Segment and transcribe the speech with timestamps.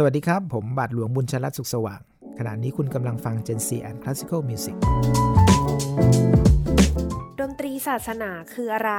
[0.00, 2.00] สวัสดีครับ ผมบาทหลวงบุญชลัดสุขสว่าง
[2.38, 4.76] ขณะนี้คุณกำลังฟัง Gen C and Classical Music
[7.40, 8.92] ดนตรีศาสนาคืออะไร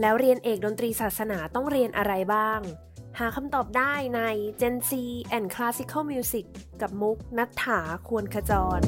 [0.00, 2.60] แล้วเรียนเอกดนตรีศาสนาต้องเรียนอะไรบ้าง
[3.18, 4.20] หาคำตอบได้ใน
[4.60, 4.90] Gen C
[5.36, 6.46] and Classical Music
[6.80, 8.80] กับมุกนัฐถาควรขจร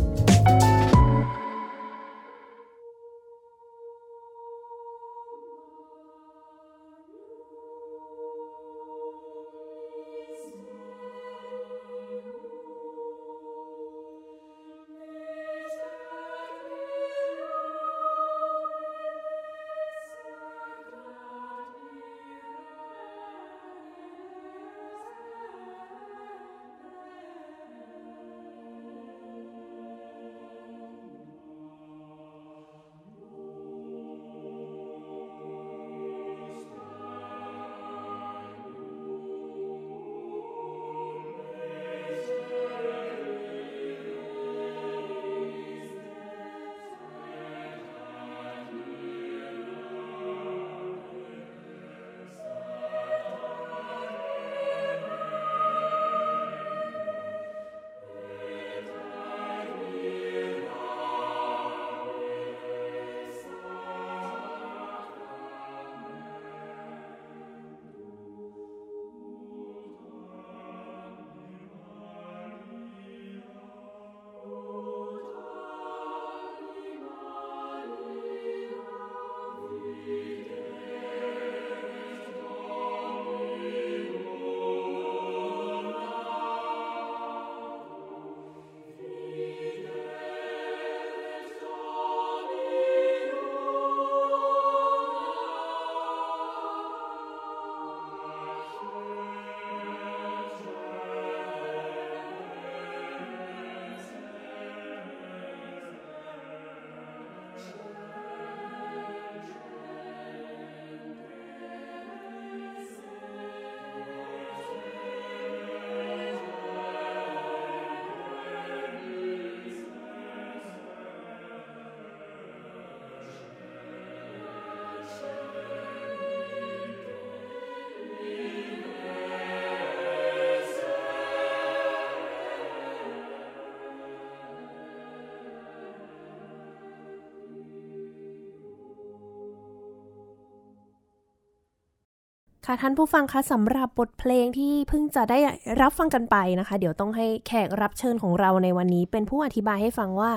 [142.66, 145.38] ค่ะท่านผู้ฟังคะสำหรับบทเพลงที่เพิ่งจะได้
[145.80, 150.30] รับฟังกันไปนะคะ เดี๋ยวต้องให้แขกรับเชิญของเราในวันนี้ เป็นผู้อธิบายให้ฟังว่า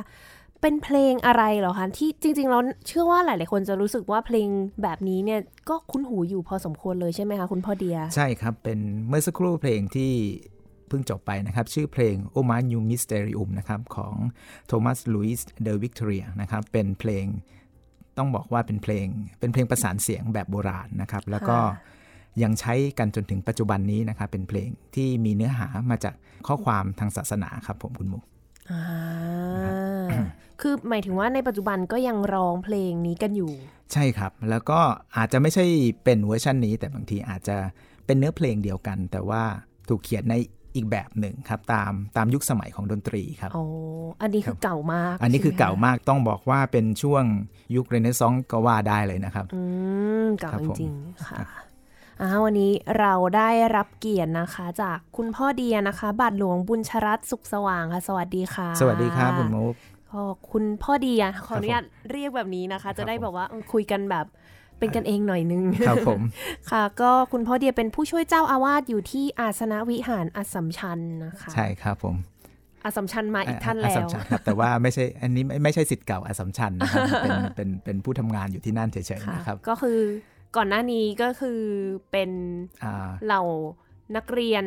[0.61, 4.47] เป็นเพลงอะไรเหรอคะที่จริงๆเราเชื่อว่าหลาย ๆ คนจะรู้สึกว่าเพลง
[4.83, 10.11] แบบนี้เนี่ยก็คุ้นหูอยู่พอสมควรเลยใช่ไหมคะคุณพ่อเดีย ใช่ครับ เป็นเมื่อสักครู่เพลงที่
[10.87, 14.15] เพิ่งจบไปนะครับ ชื่อเพลง o m a n u Mysterium นะครับของ
[14.67, 17.25] โทมัสลุยส์เดอวิกตอเรียนะครับเป็นเพลง
[18.17, 19.07] ต้องบอกว่าเป็นเพลง
[19.39, 21.57] เป็นเพลงประสานเสียงแบบโบราณนะครับแล้วก็
[22.43, 26.13] ยังใช้กันจนถึงปัจจุบันนี้นะครับเป็นเพลงที่มีเนื้อหามาจาก
[26.47, 28.23] ข้อความทางศาสนาครับผมคุณมุก
[28.71, 28.83] อ่า
[30.61, 33.51] คือหมายถึงว่าในปัจจุบันก็ยังร้องเพลงนี้กันอยู่
[33.93, 34.79] ใช่ครับ แล้วก็
[35.17, 35.65] อาจจะไม่ใช่
[36.03, 37.57] เป็นเวอร์ชันนี้ แต่บางทีอาจจะ
[38.05, 39.43] เป็นเนื้อเพลงเดียวกัน แต่ว่า
[39.89, 40.35] ถูกเขียนใน
[40.75, 43.63] อีกแบบหนึ่งครับตามตามยุคสมัยของดนตรีครับโอ้
[44.21, 47.23] อันนี้คือเก่ามาก อันนี้คือใช่ไหมเก่ามากต้องบอกว่าเป็นช่วง
[47.75, 49.61] ยุคเรเนซองส์ก็ว่าได้เลยนะครับ อื
[50.25, 51.47] มเก่าครับจผมริงๆค่ะอ่า
[52.43, 59.73] วันนี้เราได้รับเกียรตินะคะ จากคุณพ่อเดียนะคะ บาทหลวงบุญชรัตน์สุขสว่างค่ะ สวัสดีค่ะ สวัสดีครับคุณมุก
[60.11, 60.21] ก็
[60.51, 64.25] คุณพ่อเดียขออนุญาตเรียกแบบนี้นะคะ จะได้แบบว่าเออคุยกันแบบ
[64.79, 66.21] เป็นกันเองหน่อยนึงครับผม
[66.71, 72.15] ค่ะ ก็คุณพ่อเดียเป็นผู้ช่วยเจ้าอาวาสอยู่ที่อาสนวิหารอัสสัมชัญนะคะ ใช่ครับผม
[72.85, 79.99] อัสสัมชัญมาอีกท่านอัแล้สสัวมชัญครับแต่ว่าไม่ใช่อันนี้ไม่ไม่ใช่สิทธิ์เก่าอัสสัมชัญนะครับเป็นเป็นเป็นผู้ทำงานอยู่ที่นั่นเฉยๆค่ะนะครับ ก็คือ
[80.57, 81.61] ก่อนหน้านี้ก็คือ
[82.11, 82.29] เป็น
[82.83, 83.41] อ่าเหล่า
[84.15, 84.65] นักเรียน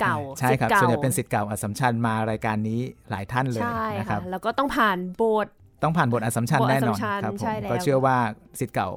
[0.00, 2.80] เก่าใช่ครับศิษย์ส่วนใหญ่เป็นสิทธิ์เก่าอัสสัมชัญมารายการนี้
[3.10, 8.16] หลายท่านเลยใช่นะคค่ะรับแล้วก็ต้องผ่านโบสถ์ต้องผ่านบทอัสสัมชัญบทแน่นอนอัสสัมชัญครับผใช่มแล้วก็เชื่อว่า
[8.60, 8.90] สิทธิ์เก่า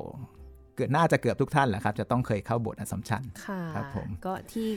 [0.76, 4.68] เกิดน่าจะเกือบทุกท่านแหละครับ จะต้องเคยเข้าบทอัสสัมชัญค่ะครับผมก็ที่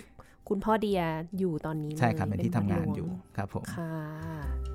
[0.49, 1.01] คุณพ่อเดีย
[1.39, 4.74] อยู่ตอนนี้ใช่ครับลเป็นที่ทำงานอยู่ครับผมค่ะ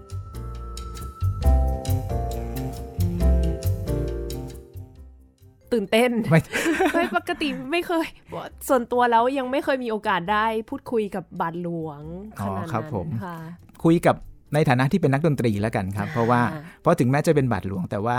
[5.73, 6.39] ตื่นเต้นไม่
[6.93, 8.07] ไม่ปกติไม่เคย
[8.67, 12.01] ส่วนตัวแล้วยังไม่เคยมีโอกาสได้พูดคุยกับบาทหลวง
[12.39, 13.37] ขนาดอ๋อครับนั้นผมค่ะ
[13.83, 14.15] คุยกับ
[14.53, 18.17] ในฐานะที่เป็นนักดนตรีแล้วกันครับ เพราะว่าอ่าเพราะถึงแม้จะเป็นบาทหลวงแต่ว่า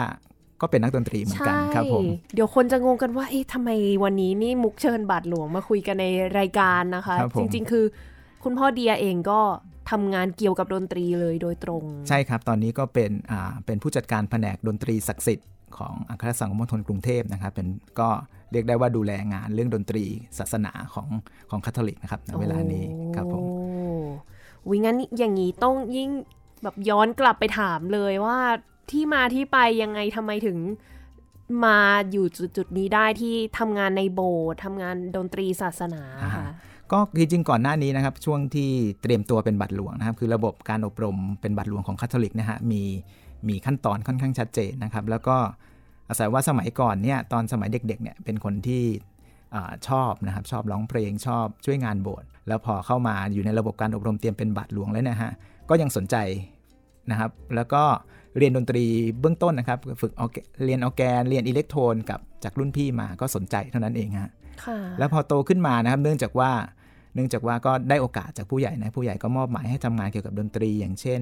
[0.61, 2.05] ก็เป็นนักดนตรีเหมือนกันครับผม
[2.35, 3.71] เดี๋ยวคนจะงงกันว่าเอ๊ะทำไม
[4.05, 6.07] วันนี้นี่มุกเชิญบาทหลวงมาคุยกันใน
[6.39, 7.85] รายการนะคะครับผมจริง ๆ คือ
[8.45, 9.41] คุณพ่อเดียเองก็
[9.91, 15.47] ทำงานเกี่ยวกับดนตรีเลยโดยตรง ใช่ครับ ตอนนี้ก็เป็นอ่าเป็นผู้จัดการแผนกดนตรีศักดิ์สิทธิ์
[15.79, 17.69] ของอัครสังคมณฑลกรุงเทพนะครับเป็น
[18.01, 18.09] ก็
[18.53, 20.05] เรียกได้ว่าดูแลงานเรื่องดนตรี
[20.39, 21.09] ศาสนาของ
[21.51, 22.85] ของคาทอลิกนะครับในเวลานี้
[23.17, 23.51] ครับผมโอ้
[24.69, 26.11] วิงั้นอย่างนี้ต้องยิ่ง
[26.63, 28.39] แบบย้อนกลับไปถามเลยว่า
[28.91, 30.59] ที่มาที่ไปยังไงทำไมถึง
[31.65, 31.79] มา
[32.11, 32.27] อยู่
[32.57, 36.03] จุดๆนี้ได้ที่ทำงานในโบสถ์ทำงานดนตรีศาสนา
[36.37, 36.49] ค่ะ
[36.93, 38.71] ก็จริงๆก่อนหน้านี้นะครับช่วงที่
[39.03, 42.83] เตรียมตัวเป็นบัตรหลวงนะครับคือระบบการอบรมเป็นบัตรหลวงของคาทอลิกนะฮะมี
[43.49, 45.37] มีขั้นตอนค่อนข้างชัดเจนนะครับ แล้วก็
[46.09, 48.83] อาศัยว่าสมัยก่อนเนี่ยตอนสมัยเด็กๆเนี่ยเป็นคนที่
[49.55, 55.31] อาชอบนะครับชอบร้องเพลงชอบช่วยงานโบสถ์แล้วพอเข้ามาอยู่ในระบบการอบรมเตรียมเป็นบัตรหลวงแล้วนะฮะ
[55.69, 56.17] ก็ยังสนใจ
[57.11, 57.83] นะครับแล้วก็
[58.39, 58.85] เรียนดนตรี
[59.21, 64.31] เบื้องต้นนะครับ ฝึกออร์แกเรียนออร์แกนเรียน Electone กับจากรุ่นพี่มาก็สนใจเท่านั้นเองฮะ
[64.65, 66.51] ค่ะแล้วพอโตขึ้นมานะครับเนื่องจากว่า
[67.15, 71.21] เนื่องจากว่าก็ได้โอกาสจากผู้ใหญ่นะผู้ใหญ่ก็มอบหมายให้ทำงานเกี่ยวกับดนตรี อย่างเช่น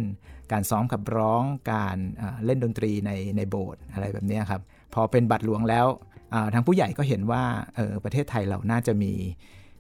[0.53, 1.43] การซ้อมขับร้อง
[1.73, 4.61] การเอ่อเล่นดนตรีในในโบสถ์อะไรแบบเนี้ยครับ
[4.95, 5.87] พอเป็นบาทหลวงแล้ว
[6.35, 7.43] อ่าทางผู้ใหญ่ก็เห็นว่า
[7.77, 9.13] เออประเทศไทยเราน่าจะมี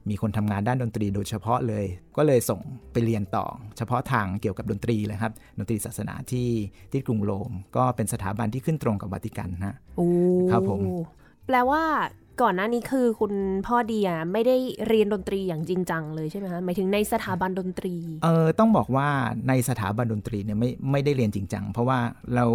[0.08, 1.84] มีคนทำงานด้านดนตรีโดยเฉพาะเลย
[2.16, 2.60] ก็เลยส่ง
[2.92, 3.46] ไปเรียนต่อ
[3.76, 6.48] เฉพาะทางเกี่ยวกับดนตรีเลยครับ ดนตรีศาสนาที่
[6.92, 10.08] ที่กรุงโรม ก็เป็นสถาบันที่ขึ้นตรงกับวัติกันนะโอ้
[10.50, 10.80] ครับผม
[11.46, 11.82] แปลว่า
[12.42, 13.32] ก่อนหน้านี้คือคุณ
[13.66, 14.56] พ่อเดียไม่ได้
[14.88, 17.94] เรียนดนตรีอย่างจริงจังเลยใช่ไหมคะหมายถึงในสถาบันดนตรี
[18.24, 19.08] เออต้องบอกว่า
[19.48, 21.98] ในสถาบันดนตรีเนี่ยไม่ไม่ได้เรียนจริงจังเพราะว่า
[22.34, 22.46] เรา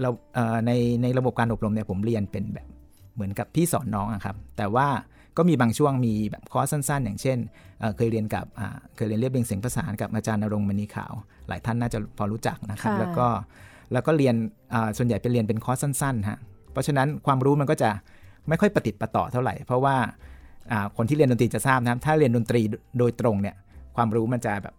[0.00, 0.72] เราเอ่อใน
[1.02, 2.66] ในระบบการอบรมเนี่ยผมเรียนเป็นแบบ
[3.14, 4.88] เหมือนกับพี่สอนน้องอะครับ แต่ว่า
[5.36, 7.38] ก็มีบางช่วงมีแบบคอร์สสั้นๆ อย่างเช่น
[7.80, 11.12] เอ่อเคยเรียนกับอ่าเคยเรียนเรียบเรียงเสียงประสานกับอาจารย์นรงค์มณีขาว
[11.48, 13.26] หลายท่านน่าจะพอรู้จักนะครับค่ะแล้วก็
[13.92, 14.34] แล้วก็เรียน
[14.74, 16.38] อ่าส่วนใหญ่เป็นเรียนเป็นคอร์สสั้นๆฮะ
[16.72, 17.90] เพราะฉะนั้นความรู้มันก็จะ
[18.48, 19.96] ไม่ค่อยประติดประต่อเท่าไหร่ เพราะว่า
[20.72, 22.62] อ่าคนที่เรียนดนตรีจะทราบนะครับ ถ้าเรียนดนตรี
[22.98, 23.56] โดยตรงเนี่ย
[23.96, 24.74] ความรู้มันจะแบบ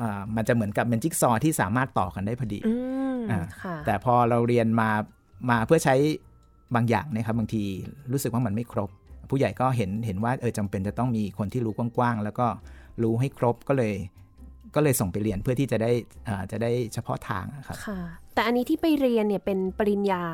[0.00, 2.74] อ่ามันจะเหมือนกับเป็นจิ๊กซอว์ที่สามารถต่อกันได้พอดีอื
[3.16, 4.90] มอ่าค่ะแต่พอเราเรียนมา
[5.50, 5.94] มาเพื่อใช้
[6.74, 7.62] บางอย่างเนะครับบางที
[8.12, 8.90] รู้สึกว่ามันไม่ครบ
[9.30, 12.46] ผู้ใหญ่ก็เห็นเห็นว่าเออจำเป็นจะต้องมีคนที่รู้กว้างๆแล้วก็
[13.02, 13.94] รู้ให้ครบก็เลย
[14.74, 15.92] ก็เลยส่งไปเรียนเพื่อที่จะได้
[16.28, 18.00] อ่าจะได้เฉพาะทางอะครับค่ะ
[18.34, 20.24] แต่อันนี้ที่ไปเรียนเนี่ยเป็นปริญญา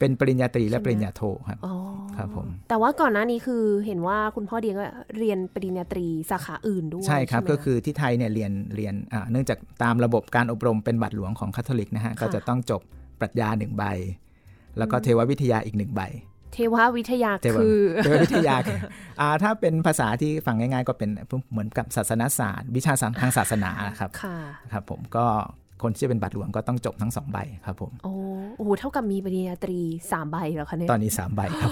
[0.00, 1.74] เป็นปริญญาตรีและใช่ไหมปริญญาโทครับอ๋อ
[2.16, 4.84] ครับผมแต่ว่าก่อนหน้านี้คือเห็นว่าคุณพ่อเดียก็
[5.18, 12.82] เรียนปริญญาตรีสาขาอื่นด้วยใช่ครับไหมก็คือที่ไทยเนี่ยเรียนเรียนอ่าเนื่องจากตามระบบการอบรมเป็นบัตรหลวงของคาทอลิกนะฮะก็จะต้องจบ
[13.20, 13.84] ปรัชญาหนึ่งใบ
[14.78, 16.02] แล้วก็เทววิทยาอีกหนึ่งใบ
[16.52, 18.78] เทววิทยาเทวคือเทววิทยาคือ
[19.20, 21.10] อ่าถ้าเป็นภาษาที่ฟังง่ายๆ ก็เป็น
[21.50, 24.38] เหมือนกับศาสนศาสตร์ วิชาทางศาสนาครับค่ะ
[24.72, 25.26] ครับผมก็
[25.82, 28.12] คนที่จะเป็นบัตรหลวงก็ต้องจบทั้งสองใบครับผมโอ้
[28.56, 29.80] โอ้โหเท่ากับมีปริญญาตรี
[30.12, 31.70] สามใบแล้วคะเนี่ยตอนนี้สามใบครับ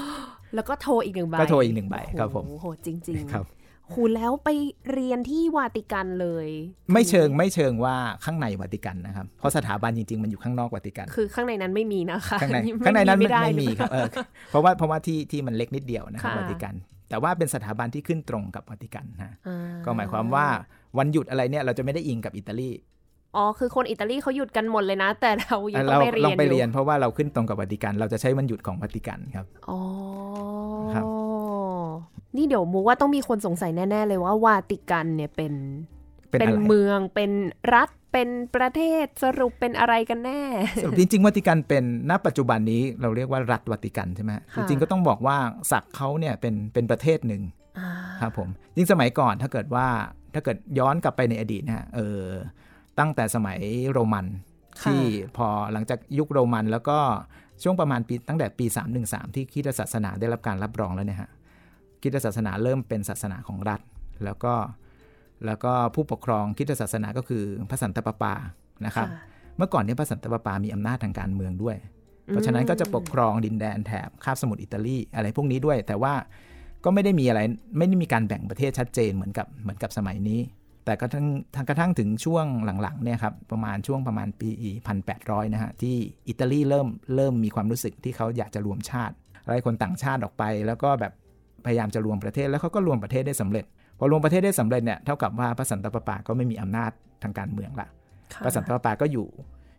[0.54, 3.46] แล้วก็โทรอีกหนึ่งใบก็โทรอีกหนึ่งใบครับผมโอ้โหจริง ๆ ครับ
[3.92, 4.48] หูแล้วไป
[4.92, 6.48] เรียนที่วาติกันเลย
[6.92, 14.08] ไม่เชิงไม่เชิงว่าข้างในวัติกันนะครับ เพราะสถาบันจริงๆ มันอยู่ข้างนอกวัติกัน คือข้างในนั้นไม่มีนะคะข้างในไม่ข้างในนั้นไม่ได้ไม่มีครับเออ
[14.50, 16.74] เพราะว่าเพราะว่าที่ที่มันเล็กนิดเดียวนะครับค่ะวัติกัน
[17.08, 19.54] แต่ว่าเป็นสถาบันที่ขึ้นตรงกับวัติกันนะอ่
[19.84, 20.46] ก็หมายความว่า
[20.98, 22.70] วันหยุดอะไรเนี่ยเราจะไม่ได้อิงกับอิตาลี
[23.36, 29.78] อ๋อ คือคนอิตาลีเขาหยุดกันหมดเลยนะ แต่เรายังต้อเรางไปเรียนลองไปอยู่เรียนเพราะว่าเราขึ้นตรงกับวัติกัน เราจะใช้วันหยุดของวัติกันครับ อ๋อ
[30.94, 31.04] ครับ
[32.36, 35.52] นี่เดี๋ยวมูว่าต้องมีคนสงสัยแน่ ๆ เลยว่าวาติกันเนี่ยเป็น
[36.30, 37.30] เป็นอะไรเมือง เป็น
[37.74, 40.40] รัฐ เป็นประเทศ สรุปเป็นอะไรกันแน่
[40.82, 45.36] สรุปจริง ๆ วัติกันเป็น ณ ปัจจุบันนี้เราเรียกว่ารัฐวัติกันใช่ไหมจค่ะริงๆ ก็ต้องบอกว่า
[45.72, 47.42] ศักดิ์เขาเนี่ยเป็น เป็นประเทศหนึ่ง
[47.78, 49.86] อ่าครับผมจริงสมัยก่อนถ้าเกิดว่า
[50.34, 52.22] ถ้าเกิดย้อนกลับไปในอดีตนะฮะ เออ
[52.98, 53.58] ตั้งแต่สมัย
[53.92, 54.26] โรมัน
[54.82, 55.02] ค่ะที่
[55.36, 56.98] พอหลังจากยุคโรมันแล้วก็
[57.62, 58.66] ช่วงประมาณปีตั้งแต่ปี
[59.00, 61.30] 313 ที่คริสตศาสนาได้รับการรับรองแล้วเนี่ยฮะ
[62.00, 63.80] คริสตศาสนาเริ่มเป็นศาสนาของรัฐ
[64.24, 64.54] แล้วก็
[65.46, 68.34] แล้วก็ผู้ปกครองคริสตศาสนาก็คือพระสันตะปาปา
[68.86, 71.76] นะครับค่ะเมื่อก่อนเนี่ยพระสันตะปาปามีอำนาจทางการเมืองด้วย
[72.26, 76.14] เพราะฉะนั้นก็จะปกครองดินแดนแถบคาบสมุทรอิตาลีอะไรพวกนี้ด้วย แต่ว่า
[76.84, 77.40] ก็ไม่ได้มีอะไร
[77.78, 80.40] ไม่ได้มีการแบ่งประเทศชัดเจนเหมือนกับเหมือนกับสมัยนี้
[80.84, 81.26] แต่กระทั่ง
[81.56, 82.46] ทางกระทั่งถึงช่วง
[82.82, 84.48] หลังๆเนี่ยครับประมาณช่วงประมาณปี
[85.02, 85.96] 1800 นะฮะ ที่
[86.28, 89.14] อิตาลีเริ่มเริ่มมีความรู้สึกที่เขาอยากจะรวมชาติ
[89.46, 91.12] ไล่คนต่างชาติออกไป แล้วก็แบบ
[91.64, 93.64] พยายามจะรวมประเทศแล้วเขาก็รวมประเทศได้สำเร็จ
[93.98, 96.90] พอรวมประเทศได้สำเร็จเนี่ยเท่ากับว่าพระสันตะปาปาก็ไม่มีอำนาจ
[97.22, 97.88] ทางการเมืองละ
[98.32, 99.26] ค่ะพระสันตะปาปาก็อยู่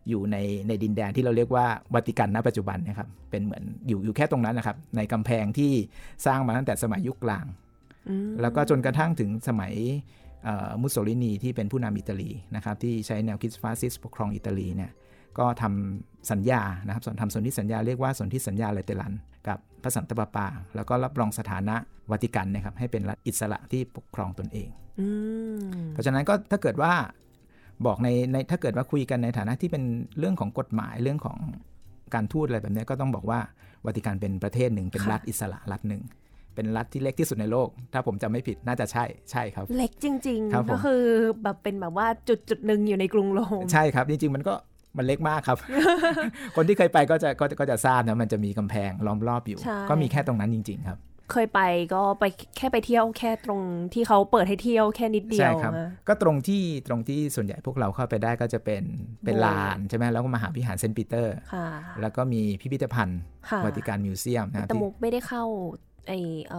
[0.09, 5.71] อยู่ในในดินแดนที่เราเรียกว่าวัติกันณปัจจุบันเนะครับเป็นเหมือนอยู่อยู่แค่ตรงนั้นนะครับ ในกำแพงที่
[6.25, 7.45] สร้างมาตั้งแต่สมัยยุคกลาง
[8.09, 10.24] อืมแล้วก็จนกระทั่งถึงสมัยเอ่อ
[10.81, 14.91] มุสโสลินีที่เป็นผู้นำอิตาลีนะครับที่ใช้แนวคิดฟาสซิสต์ปกครองอิตาลีเนี่ย
[15.39, 19.13] ก็ทำสัญญานะครับส่วนทำสนธิสัญญาเรียกว่าสนธิสัญญาเลเตลัน
[19.47, 21.75] กับพระสันตะปาปา แล้วก็รับรองสถานะ
[22.11, 25.07] วัติกันนะครับให้เป็นรัฐอิสระที่ปกครองตนเองอื
[25.59, 25.61] ม
[25.91, 26.93] เพราะฉะนั้นก็ถ้าเกิดว่า
[27.85, 29.83] บอกในในถ้าเกิดว่าคุยกันในฐานะที่เป็น
[30.19, 31.37] เรื่องของกฎหมายเรื่องของ
[32.13, 33.39] การทูตอะไรแบบเนี้ยก็ต้องบอกว่า
[33.85, 36.01] วาติกันเป็นประเทศหนึ่งเป็นรัฐอิสระรัฐหนึ่ง
[36.55, 41.01] เป็นรัฐที่เล็กที่สุดในโลก ถ้าผมจำไม่ผิดน่าจะใช่ใช่ครับ เล็กจริงครับผมๆก็คือ
[41.43, 44.53] แบบเป็นแบบว่าจุดจุดๆหนึ่งอยู่ในกรุงโรมใช่ครับจริงๆมันก็
[44.97, 45.57] มันเล็กมากครับ
[46.55, 50.99] คนที่เคยไปก็จะก็จะก็จะทราบนะมันจะมีกำแพงล้อมรอบอยู่ใช่ก็มีแค่ตรงนั้นจริง ๆ ครับ
[51.31, 51.61] เคยไป
[51.93, 52.25] ก็ไป
[52.57, 53.61] แค่ไปเที่ยวแค่ตรง
[53.93, 58.83] ที่เขาเปิดให้เที่ยวแค่นิดเดียใช่วครับอะก็ตรงที่ตรงที่ส่วนใหญ่พวกเราเข้าไปได้ก็จะเป็น
[59.23, 61.67] เป็นโบสถ์ลานใช่ไหมแล้วก็มหาวิหารเซนต์ปีเตอร์ค่ะ
[62.01, 63.19] แล้วก็มีพิพิธภัณฑ์
[63.49, 65.43] ค่ะวาติกันมิวเซียมนะแต่ที่มุกไม่ได้เข้า
[66.05, 66.11] ไอ
[66.47, 66.57] เอ่อ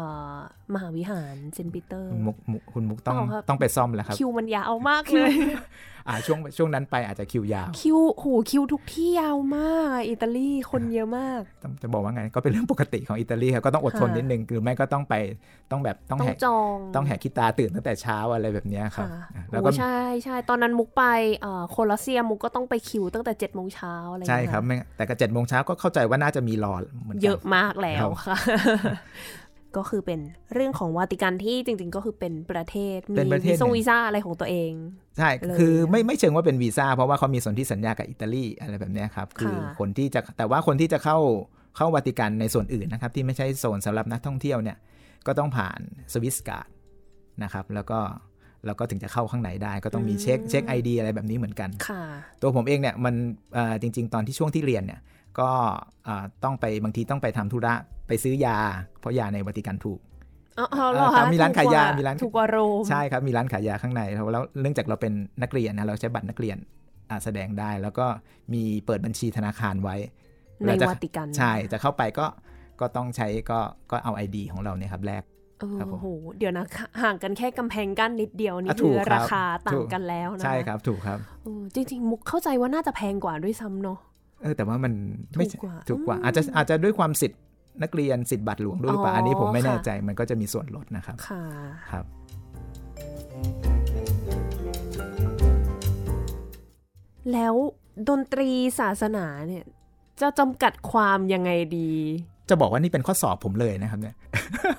[0.74, 5.32] มหาวิหารเซนต์ปีเตอร์คุณมุกมุกคุณมุกต้องเปล่าครับต้องไปซ่อมแล้วครับ คิวมันยาวมากเลย
[6.08, 15.14] อ่าช่วงช่วงนั้นไปอาจจะคิวยาว คิวโหคิวทุกที่ยาวมากอะอิตาลีคนเยอะมากต้องจะบอกว่าไงก็เป็นเรื่องปกติของอิตาลีครับก็ต้องอดทนค่ะนิดนึงหรือไม่ก็ต้องไป
[15.70, 21.04] ต้องแบบต้องต้อแหงกจองต้องแหกขี้ตาตื่นตั้งแต่เช้าอะไรแบบเนี้ยครับค่ะอะโอ้แล้วก็ใช่ใช่ตอนนั้นมุกไป
[21.42, 28.36] เอ่อโคลอสเซียมมุกก็ต้องไปคิวตั้งแต่เจ็ดโมงเช้าอะไรอย่างใช่เงี้ยครับไม่แต่ก็เจ็ดโมงเช้าก็เข้าใจว่าน่าจะมีรอเหมือนกันเยอะมากแล้ควรับค่ะ
[29.76, 30.20] ก็คือเป็น
[30.54, 34.72] เรื่องของวาติกันที่จริง ๆ ก็คือเป็นประเทศมีเป็นประเทวีศซ่งหนึ่งวีซ่าอะไรของตัวเอง
[35.18, 41.18] ใช่เลยคือไม่ไม่เชิงว่าเป็นวีซ่าเพราะว่าเขามีสนธิสัญญากับอิตาลีอะไรแบบเนี้ยครับ คือค่ะคนที่จะแต่ว่าคนที่จะเข้า
[41.76, 44.76] เข้าวาติกันในส่วนอื่นนะครับ ที่ไม่ใช่โซนสำหรับนักท่องเที่ยวเนี่ย
[45.26, 45.80] ก็ต้องผ่าน
[46.12, 46.68] สวิสการ์ด
[47.42, 48.00] นะครับ แล้วก็
[48.66, 52.02] แล้วก็ถึงจะเข้าข้างในได้ ก็ต้องมีเช็คเช็คไอดีอะไรแบบนี้เหมือนกันค่ะ
[52.40, 53.14] ตัวผมเองเนี่ยมัน
[53.54, 55.00] เอ่อจริง ๆ ตอนที่ช่วงที่เรียนเนี่ย
[55.40, 55.50] ก็
[56.04, 57.74] เอ่อต้องไปบางทีต้องไปทำธุระ
[58.08, 58.58] ไปซื้อยา
[59.00, 60.00] เพราะยาในวาติกันถูก
[60.58, 65.12] อ๋ออ๋อเหรอครัคะบมีร้านขายยาถูกกว่มีร้านถูกกว่าโรมใช่ครับ มีร้านขายยาข้างในแล้วแล้วเนื่องจากเราเป็น
[65.42, 66.56] นักเรียนนะ เราใช้บัตรนักเรียน
[67.10, 68.06] อ่าแสดงได้ แล้วก็
[68.52, 69.96] มีเปิดบัญชีธนาคารไว้
[70.64, 72.26] ในแล้วจะวาติกัน ใช่ จะเข้าไปก็
[72.80, 73.58] ก็ต้องใช้ก็
[73.90, 75.22] ก็เอา ID ของเราเนี่ยครับแลก
[75.60, 76.64] เออครับผมโห เดี๋ยวนะ
[77.02, 83.98] ห่างกันแค่กำแพงกั้นนิดเดียว นี่อะคือถูกครับราคาต่าถูงกกันแล้วนะ ใช่ครับ ถูกครับเออจริงๆ มุกเข้าใจว่าน่าจะแพงกว่าด้วยซ้ำเนาะ
[84.42, 84.92] เออแต่ว่ามัน
[85.38, 87.40] ไม่ถูกกว่าถูกกว่าอืมอาจจะอาจจะด้วยความสิทธิ์
[87.82, 91.44] นักเรียนสิทธิ์บัตรหลวงด้วยหรือเปล่าอ๋ออัอันนี้ผมไม่แน่ค่ะใจมันก็จะมีส่วนลดนะครับค่ะ
[91.90, 92.04] ครับ
[97.32, 97.54] แล้ว
[98.08, 98.50] ดนตรี
[98.80, 99.64] ศาสนาเนี่ย
[100.20, 101.92] จะจำกัดความยังไงดี
[102.48, 104.16] จะบอกว่านี่เป็นข้อสอบผมเลยนะครับเนี่ย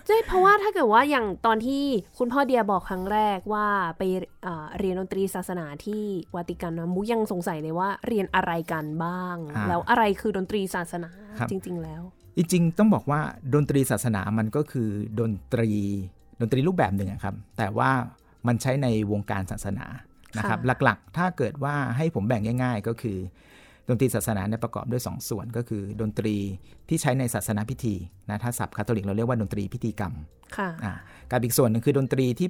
[0.08, 1.84] ใช่เพราะว่าถ้าเกิดว่าอย่างตอนที่
[2.18, 4.02] คุณพ่อเดียบอกครั้งแรกว่าไป
[4.44, 6.04] เอ่อเรียนดนตรีศาสนาที่
[6.36, 11.10] วาติกันนะมุกยังสงสัยเลยว่าเรียนอะไรกันบ้างอ่าแล้วอะไรคือดนตรีศาสนา
[11.40, 12.02] ครับจริง ๆ แล้ว
[12.38, 13.20] จริงๆต้องบอกว่า
[13.54, 15.72] ดนตรีศาสนามันก็คือดนตรี
[16.40, 17.90] ดนตรีรูปแบบหนึ่งอะครับ แต่ว่า
[18.48, 19.86] มันใช้ในวงการศาสนา
[20.38, 23.18] นะครับค่ะหลักๆ ถ้าเกิดว่าให้ผมแบ่งง่าย ๆ ก็คือ
[23.90, 26.36] ดนตรีศาสนาเนี่ยประกอบด้วย2ส่วนก็คือ ดนตรี
[26.90, 27.96] ที่ใช้ในศาสนาพิธี
[28.30, 30.14] นะถ้าศัพท์คาทอลิกเราเรียกว่าดนตรีพิธีกรรม
[30.58, 30.94] ค่ะอ่า
[31.32, 32.48] กับอีกส่วนหนึ่งคือดนตรีที่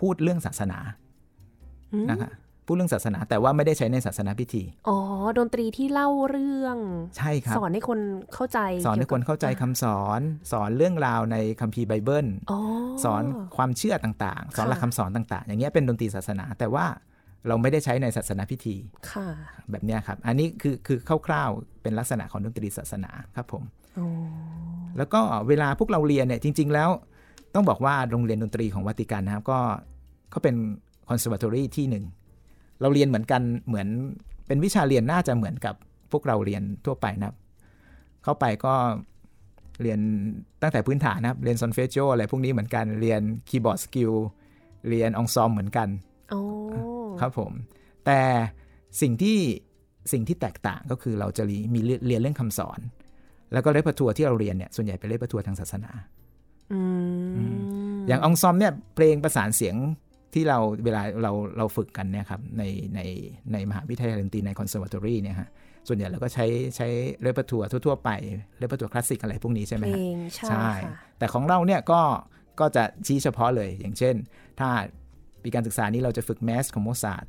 [0.00, 0.78] พูดเรื่องศาสนา
[1.92, 2.30] อืมนะครับ
[2.66, 4.98] พูดเรื่องศาสนาแต่ว่าไม่ได้ใช้ในศาสนาพิธี อ๋อ
[5.38, 6.76] ดนตรีที่เล่าเรื่อง
[7.16, 7.98] ใช่ครับสอนให้คน
[8.34, 10.20] เข้าใจ สอนให้คนเข้าใจคำสอน
[10.52, 12.58] สอนเรื่องราวในคัมภีร์ไบเบิลอ๋อ
[13.04, 13.22] สอน
[13.56, 16.84] ความเชื่อต่างๆ สอนหลักค่ะคำสอนต่าง ๆ อย่างเงี้ยเป็นดนตรีศาสนาแต่ว่า
[17.48, 18.76] เราไม่ได้ใช้ในศาสนาพิธี
[19.10, 19.26] ค่ะ
[19.70, 23.62] แบบเนี้ยครับ อันนี้คือคือคร่าวๆเป็นลักษณะของดนตรีศาสนาครับผม
[23.98, 24.08] อ๋อ
[24.98, 26.90] แล้วก็เวลาพวกเราเรียนเนี่ยจริง ๆ แล้ว
[27.54, 29.58] ต้องบอกว่าโรงเรียนดนตรีของวัติกันนะครับ ก็
[30.32, 30.54] ก็เป็น
[31.08, 32.04] คอนเสิร์ตอรี่ที่หนึ่ง
[32.80, 33.88] เราเรียนเหมือนกันเหมือน
[34.46, 35.74] เป็นวิชาเรียนน่าจะเหมือนกับ
[36.12, 37.36] พวกเราเรียนทั่วไปนะครับ
[38.24, 38.74] เข้าไปก็
[39.82, 40.00] เรียน
[40.62, 44.12] ตั้งแต่พื้นฐานนะครับ เรียน solfeggio อะไรพวกนี้เหมือนกันเรียน keyboard skill
[44.88, 46.13] เรียน ensemble เหมือนกันอ๋อ
[47.20, 47.52] ครับผม
[48.06, 48.20] แต่
[49.00, 49.38] สิ่งที่
[50.12, 52.80] สิ่งที่แตกต่างก็คือเราจะมีเรียนเรื่องคำสอน
[53.52, 55.90] แล้วก็ repertoire ที่เราเรียนเนี่ยส่วนใหญ่เป็น repertoire ทางศาสนา
[56.72, 56.80] อื
[57.54, 57.58] ม
[58.08, 59.76] อย่าง ensemble เนี่ยเพลงประสานเสียง
[60.34, 62.62] ที่เราเวลาเราเราฝึกกันเนี่ยครับใน
[62.94, 63.00] ใน
[63.52, 65.48] ในมหาวิทยาลัยดนตรีใน conservatory เนี่ยฮะ
[65.88, 66.88] ส่วนใหญ่เราก็ใช้ใช้
[67.22, 68.10] repertoire ทั่ว ๆ ไป
[68.58, 70.16] repertoire คลาสสิกอะไรพวกนี้ใช่ไหมเพลงฮะ
[70.48, 72.00] ใช่ค่ะแต่ของเราเนี่ยก็
[72.60, 74.14] ก็จะชี้เฉพาะเลยอย่างเช่น
[74.60, 74.70] ถ้า
[75.44, 77.26] ปีการศึกษานี้เราจะฝึก Mass ของโมซาร์ท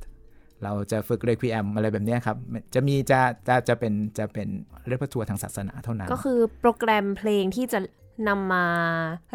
[0.64, 2.36] เราจะฝึก Requiem อะไรแบบเนี้ยครับ
[2.74, 4.48] จะมีจะจะจะเป็นจะเป็น
[4.86, 7.80] repertoire ทางศาสนาเท่านั้น ก็คือโปรแกรมเพลงที่จะ
[8.28, 8.66] นำมา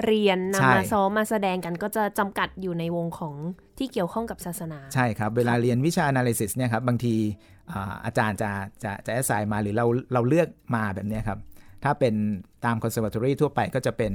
[0.05, 3.33] เรียนใช่นำมาซ้อมมาแสดงกันก็จะจำกัดอยู่ในวงของ
[3.77, 7.15] ที่เกี่ยวข้องกับศาสนา ใช่ครับ เวลาเรียนวิชา analysis เนี่ยครับบางที
[7.71, 8.51] อ่าอาจารย์จะ
[8.83, 11.39] จะจะแอสไซน์มาหรือเราเราเลือกมาแบบเนี้ยครับ
[11.83, 12.13] ถ้าเป็น
[12.65, 14.13] ตาม conservatory ทั่วไปก็จะเป็น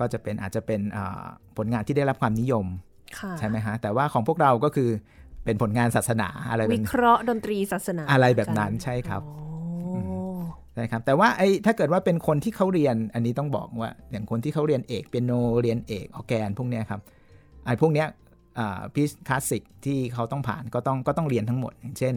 [0.00, 1.24] ก็จะเป็นอาจจะเป็นอ่า
[1.56, 2.91] ผลงานที่ได้รับความนิยมค่ะ
[3.38, 4.90] ใช่ไหมฮะ แต่ว่าของพวกเราก็คือ
[5.44, 10.42] เป็นผลงานศาสนาอะไรแบบวินี้เคราะห์ดนตรีศาสนา อะไรแบบนั้นใช่ครับอ๋อ
[10.74, 17.00] ใช่ครับแต่ว่าไอ้ถ้าเกิดว่าเป็นคนที่เขาเรียนอันนี้ต้องบอกว่า อย่างคนที่เขาเรียนเอกเปียโนเรียนเอกออร์แกนพวกเนี้ยครับ
[17.66, 18.08] ไอ้พวกเนี้ย
[18.94, 22.14] piece คลาสสิกที่เขาต้องผ่านก็ต้องก็ต้องเรียนทั้งหมดอย่างเช่น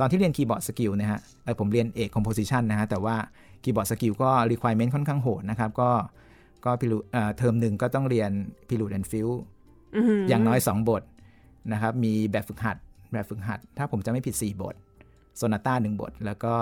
[0.00, 3.16] ตอนที่เรียน keyboard skill นะฮะไอ้ผมเรียนเอก composition นะฮะแต่ว่า
[3.62, 5.90] keyboard skill ก็ requirement ค่อนข้างโหดนะครับ ก็
[6.64, 6.98] ก็ Prelude
[7.36, 8.30] เทอมหนึ่งก็ต้องเรียน
[8.68, 9.28] Prelude and Fugue
[9.94, 11.02] อื้อหืออย่างน้อย 2 บท
[11.72, 12.76] นะครับ มีแบบฝึกหัด
[13.12, 14.74] แบบฝึกหัด ถ้าผมจะไม่ผิด 4 บท
[15.36, 16.54] โซนาต้าหนึ่งบท แล้วก็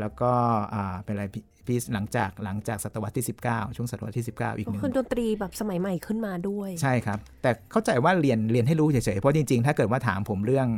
[0.00, 0.32] แล้วก็
[0.74, 10.68] อ่าเป็นอะไรพีหลังจากหลังจากศตวรรษที่ 19 ช่วงศตวรรษที่ 19 อีกหนึ่งคือดนตรีแบบสมัยใหม่ขึ้นมาด้วย ใช่ครับ แต่เข้าใจว่าเรียนเรียนให้รู้เฉยๆ เพราะจริงๆ ถ้าเกิดว่าถามผมเรื่อง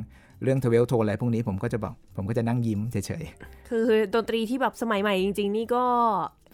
[0.43, 3.25] เรื่องทเวลโทอะไรพวกนี้ผมก็จะบอก ผมก็จะนั่งยิ้มเฉย
[3.69, 5.85] คือดนตรีที่แบบสมัยใหม่จริง ๆ นี่ก็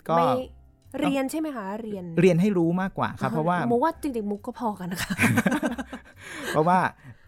[0.08, 0.28] ก็ไม่
[1.00, 5.12] เรียนใช่ไหมคะเรียนๆเรียนให้รู้มากกว่าครับ เพราะว่ามุกว่าจริงๆมุกก็พอกันนะคะ
[6.52, 6.78] เพราะว่า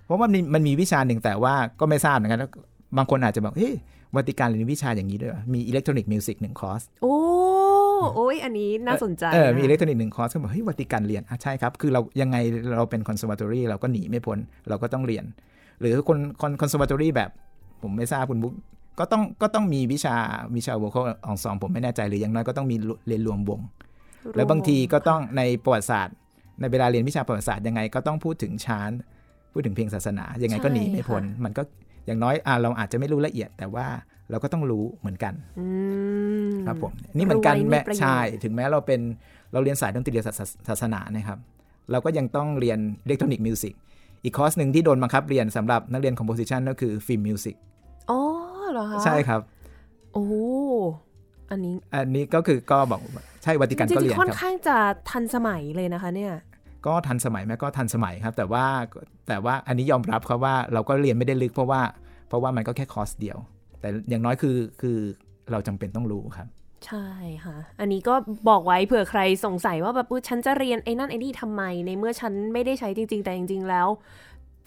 [0.06, 2.44] เพราะว่ามันมันมีวิชาหนึ่งแต่ว่าก็ไม่ทราบเหมือนกัน
[2.96, 3.74] บางคนอาจจะบอกเฮ้ย
[4.16, 7.14] วาติกันเรียนวิชาอย่างนี้ด้วยเหรอมี electronic music หนึ่งคอร์สโอ้
[8.14, 12.36] โอ้ยอันนี้น่าสนใจเออมีอิเล็กนะทรอนิกส์หนึ่งคอร์สก็บอกเฮ้ยวาติกันเรียนอะใช่ครับ คือเรายังไง
[12.76, 15.24] เราเป็นคอนเซอร์ว t ตอรี่เราก็หนีไม่พ้นเราก็ต้องเรียน
[15.80, 17.30] หรือคนคอนคอนเซอร์ว t ตอรี่แบบ
[17.82, 18.54] ผมไม่ทราบคุณบุ๊ก
[18.98, 20.16] ก็ต้องก็ต้องมีวิชา
[20.56, 22.76] วิชา vocal องซองผมไม่แน่ใจหรืออย่างน้อยก็ต้องมี
[23.08, 23.60] เรียนรวมวง
[24.36, 26.16] แล้วบางทีก็ต้องในประวัติศาสตร์
[26.60, 28.90] ในเวลาเรียนวิชาประวัติศาสตร์ยังไงก็ต้องพูดถึง chant
[29.52, 31.62] พูดถึงเพลงศาสนายังไงก็หนีไม่พ้นมันก็
[32.06, 33.86] อย่างน้อยอะเราอาจจะไม่รู้ละเอียด แต่ว่า
[34.30, 35.66] เราก็ต้องรู้เหมือนกันอื
[36.48, 39.00] มครับผมนี่เหมือนกันรู้ไว้มีแม้ประโยชน์ใช่ถึงแม้เราเป็น
[39.52, 41.38] เราเรียนสายดนตรีศาสศาสนานะครับ
[41.90, 43.74] เราก็ยังต้องเรียน electronic music
[44.24, 47.73] อีกคอร์สหนึ่งที่โดนบังคับเรียนสำหรับนักเรียน composition ก็คือ film music อ๋อ
[48.74, 49.40] เหรอคะใช่ครับ
[50.14, 50.26] โอ้
[51.50, 54.76] อันนี้ อันนี้ก็คือก็บอกว่าใช่วัติกันจก็ริเรีงยนๆค่อนครับข้างจะ
[55.10, 56.34] ทันสมัยเลยนะคะ เนี่ย
[56.86, 58.64] ก็ทันสมัยไหมก็ทันสมัยครับ แต่ว่า
[59.28, 61.80] แต่ว่าอันนี้ยอมรับครับว่าเราก็เรียนไม่ได้ลึกเพราะว่า
[62.28, 63.38] เพราะว่ามันก็แค่คอร์สเดียว
[63.80, 64.98] แต่อย่างน้อยคือคือ
[65.50, 66.48] เราจำเป็นต้องรู้ครับ
[66.86, 67.08] ใช่
[67.44, 68.14] ค่ะ อันนี้ก็
[68.48, 73.88] บอกไว้เผื่อใครสงสัยว่าแบบอุ๊ยฉันจะเรียนไอ้นั่นไอ้นี่ทำไม ในเมื่อฉันไม่ได้ใช้จริง ๆ แต่จริง ๆ แล้ว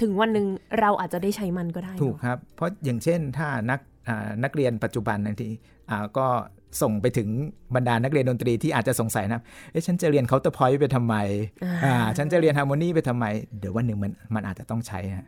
[0.01, 0.47] ถึงวันหนึ่ง
[0.79, 3.96] เราอาจจะได้ใช้มันก็ได้ ถูกเนอะครับ เพราะอย่างเช่นถ้านักอ่า
[4.43, 5.49] นักเรียนปัจจุบันบางที
[5.89, 6.27] อ่าก็
[6.81, 7.29] ส่งไปถึง
[7.75, 11.15] บรรดานักเรียนดนตรีที่อาจจะสงสัยนะเอ๊ะฉันจะเรียน counterpoint ไปทำไม
[11.85, 13.25] อ่าฉันจะเรียน harmony ไปทำไม
[13.59, 15.27] เดี๋ยววันหนึ่งมันมันอาจจะต้องใช้ฮะ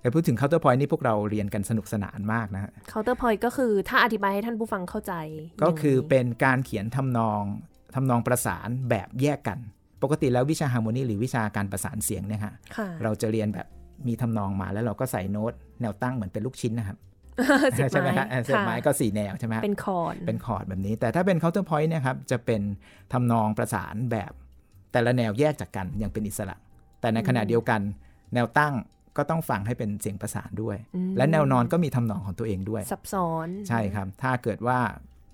[0.00, 5.14] แต่พูดถึง counterpoint นี่พวกเราเรียนกันสนุกสนานมากนะฮะ counterpoint ก็คือถ้าอธิบายให้ท่านผู้ฟังเข้าใจ
[5.62, 7.42] ก็คืออย่างนี้เป็นการเขียนทำนอง
[7.94, 9.58] ทำนองประสานแบบแยกกัน
[10.02, 13.66] ปกติแล้ววิชา harmony หรือวิชาการประสานเสียงเนี่ยฮะค่ะเราจะเรียนแบบ
[14.06, 17.13] มีทำนองมาแล้วเราก็ใส่โน้ตแนวตั้งเหมือนเป็นลูกชิ้นนะครับสิบ
[17.90, 22.62] ใช่ไหมไม้ครับเออเสียบไม้ค่ะก็สี่แนวใช่ไหมฮะเป็นคอร์ดเป็นคอร์ดแบบนี้ แต่ถ้าเป็น counterpoint เนี่ยครับจะเป็น
[23.12, 24.32] ทำนองประสานแบบ
[24.92, 26.56] แต่ละแนวแยกจากกันอย่างเป็นอิสระ
[27.00, 27.80] แต่ในขณะเดียวกัน
[28.34, 28.74] แนวตั้ง
[29.16, 34.78] ก็ต้องฟังให้เป็นเสียงประสานด้วยอืมและแนวนอนก็มีทำนองของตัวเองด้วย ซับซ้อนใช่ครับ ถ้าเกิดว่า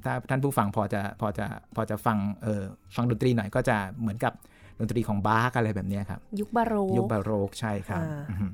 [0.04, 2.62] ถ้าท่านผู้ฟังพอจะพอจะพอจะฟังเออ
[2.96, 4.32] ฟังดนตรีหน่อยก็จะเหมือนกับ
[4.78, 8.46] ดนตรีของบาร์กอะไรแบบเนี้ยครับ ยุคบาโรกยุคบาโรกใช่ครับอ่าอือฮึ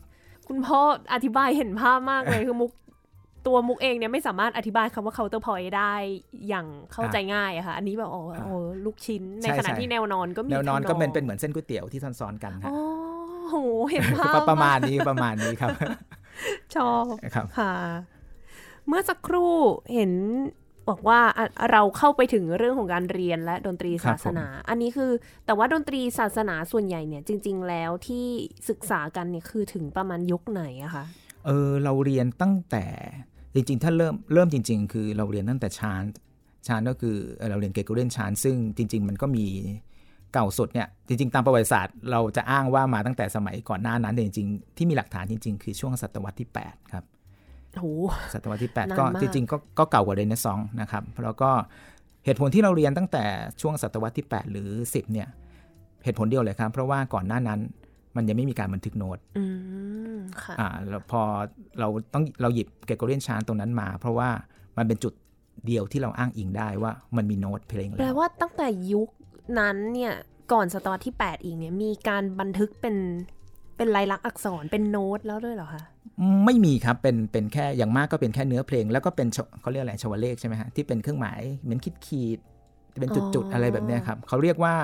[0.48, 0.80] คุณพ่อ
[1.14, 2.70] อธิบายเห็นภาพมากเลยคือมุก
[3.46, 5.94] ตัวมุกเองเนี่ยไม่สามารถอธิบายคำว่า counter point ได้
[6.48, 8.52] อย่างเข้าใจง่ายอะค่ะ อันนี้แบบโอ้โห
[8.84, 13.56] ลูกชิ้นในขณะที่แนวนอนก็มีแนวนอนทำก็เป็นเป็นเหมือนเส้นก๋วยเตี๋ยวที่ซ้อนๆกันครัอ๋บอโห
[13.90, 15.70] เห็นภาพก็ประมาณนี้ประมาณนี้ครับ
[16.76, 17.04] ชอบ
[17.34, 17.74] ครับค่ะ
[18.86, 19.54] เมื่อสักครู่
[19.94, 20.12] เห็น
[20.88, 25.10] บอกว่าอะเราเข้าไปถึงเรื่องของการเรียนและดนตรีครับศาสนา อันนี้คือ
[25.46, 28.26] แต่ว่าดนตรีศาสนาส่วนใหญ่เนี่ย จริง ๆ แล้วที่
[28.68, 31.04] ศึกษากันเนี่ยคือถึงประมาณยุคไหนอะคะ
[31.46, 32.84] เออเราเรียนตั้งแต่
[33.56, 36.04] จริงๆ ถ้าเริ่มเริ่มจริง ๆ คือเราเรียนตั้งแต่ชาน
[36.66, 39.46] ชานก็คือเอ่อเราเรียนเกเกเรียนชานซึ่งจริง ๆ มันก็มี
[40.32, 47.04] เก่าสุดเนี่ยจริง ๆ ตามประวัติศาสตร์ เราจะอ้างว่ามาตั้งแต่สมัยก่อนหน้านั้นแต่จริง ๆ ที่มีหลักฐานจริง ๆ คือช่วงศตวรรษที่ 8 ครับ
[47.72, 47.86] โห
[48.34, 51.50] ศตวรรษที่นาน8ก็มากจริงๆก็ก็เก่ากว่าเรเนซองส์นะครับแล้วก็
[52.24, 53.24] เหตุผลที่เราเรียนตั้งแต่
[53.60, 55.28] ช่วงศตวรรษที่ 8 หรือ 10 เนี่ย
[56.04, 57.60] เหตุผลเดียวเลยครับ เพราะว่าก่อนหน้านั้น
[58.16, 59.44] มันยังไม่มีการบันทึกโน้ตอื
[60.14, 61.22] มค่ะอ่าแล้วพอ
[61.80, 64.28] เราต้องเราหยิบเกโกเรียนชานตรงนั้นมา เพราะว่า
[64.78, 65.12] มันเป็นจุด
[65.66, 69.08] เดียวที่เราอ้างอิงได้ว่ามันมีโน้ตเพลงแปลแล้วว่าตั้งแต่ยุค
[69.58, 70.14] นั้นเนี่ย
[70.52, 72.96] ก่อนศตวรรษที่ 8 อีกเนี่ยมีการบันทึกเป็น
[73.76, 75.82] เป็นลายลักษณ์อักษรเป็นโน้ตแล้วด้วยเหรอคะ
[76.44, 84.74] ไม่มีครับเป็นเป็นแค่อย่างมากก็เป็นแค่เนื้อเพลง แล้วก็เป็นชเขาเรียกอะไรชวเลขใช่ไหมฮะที่เป็นเครื่องหมายเหมือนขีดขีดๆเป็นจุดๆอะไรแบบเนี้ยครับเขาเรียกว่า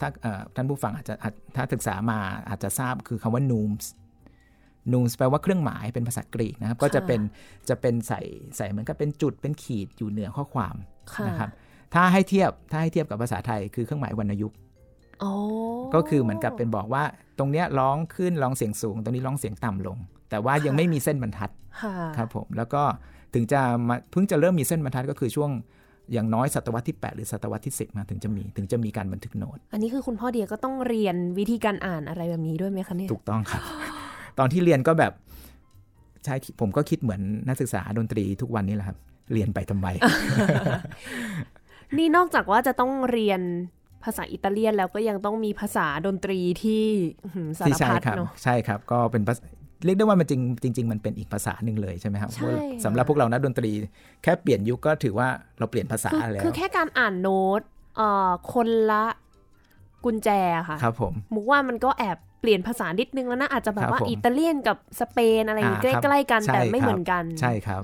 [0.00, 3.86] ถ้าเอ่อท่านผู้ฟังอาจจะอาจถ้าศึกษามาอาจจะทราบคือคำว่า nooms
[4.92, 7.20] nooms แปลว่าเครื่องหมายเป็นภาษากรีกนะครับ ก็จะเป็น
[7.68, 8.20] จะเป็นใส่
[8.56, 10.74] ใส่เหมือนกับเป็นจุดเป็นขีดอยู่เหนือข้อความ
[11.14, 11.50] ค่ะนะครับ
[11.94, 14.56] ถ้าให้เทียบถ้าให้เทียบกับภาษาไทยคือเครื่องหมายวรรณยุกต์
[15.94, 17.04] ก็คือเหมือนกับเป็นบอกว่า
[17.38, 19.98] ตรงเนี้ยร้องขึ้นร้องเสียงสูง ตรงนี้ร้องเสียงต่ำลง
[20.30, 21.50] แต่ว่ายังไม่มีเส้นบรรทัด
[22.16, 22.82] ครับผมแล้วก็
[23.34, 25.50] ถึงจะมาเพิ่งจะเริ่มมีเส้นบรรทัดก็คือช่วง
[26.12, 33.62] อย่างน้อยศตวรรษที่ 8 หรือศตวรรษที่ 10 มาถึงจะมีถึงจะมีการบันทึกโน้ต อันนี้คือคุณพ่อเดียก็ต้องเรียนวิธีการอ่านอะไรแบบนี้ด้วยไหมคะเนี่ยถูกต้องครับ
[34.38, 35.12] ตอนที่เรียนก็แบบ
[36.24, 38.98] ใช่ผมก็คิดเหมือนนักศึกษาดนตรีทุกวันนี้แหละครับ
[39.32, 39.86] เรียนไปทำไม
[41.96, 43.40] นี่นอกจากว่าจะต้องเรียน
[44.04, 46.84] ภาษาอิตาเลียนแล้วก็ยังต้องมีภาษาดนตรีที่
[47.58, 49.22] สารพัดเนาะใช่ครับ ก็เป็น
[49.84, 50.32] เรียกได้ว่ามันจ
[50.64, 52.30] ริงจริง ๆ มันเป็นอีกภาษาหนึ่งเลยใช่ไหมครับ
[52.84, 53.70] สำหรับพวกเรานักดนตรี
[54.22, 57.60] แค่เปลี่ยนยุคก็ถือว่าเราเปลี่ยนภาษาแล้วคือแค่การอ่านโน้ต
[58.52, 59.04] คนละ
[60.04, 60.28] กุญแจ
[60.68, 67.82] ค่ะครับผมมุกว่ามันก็แอบเปลี่ยนภาษานิดนึงแล้วนะอาจจะแบบว่าอิตาเลียนกับสเปนอะไรใกล้ๆกันแต่ไม่เหมือนกัน ใช่ครับ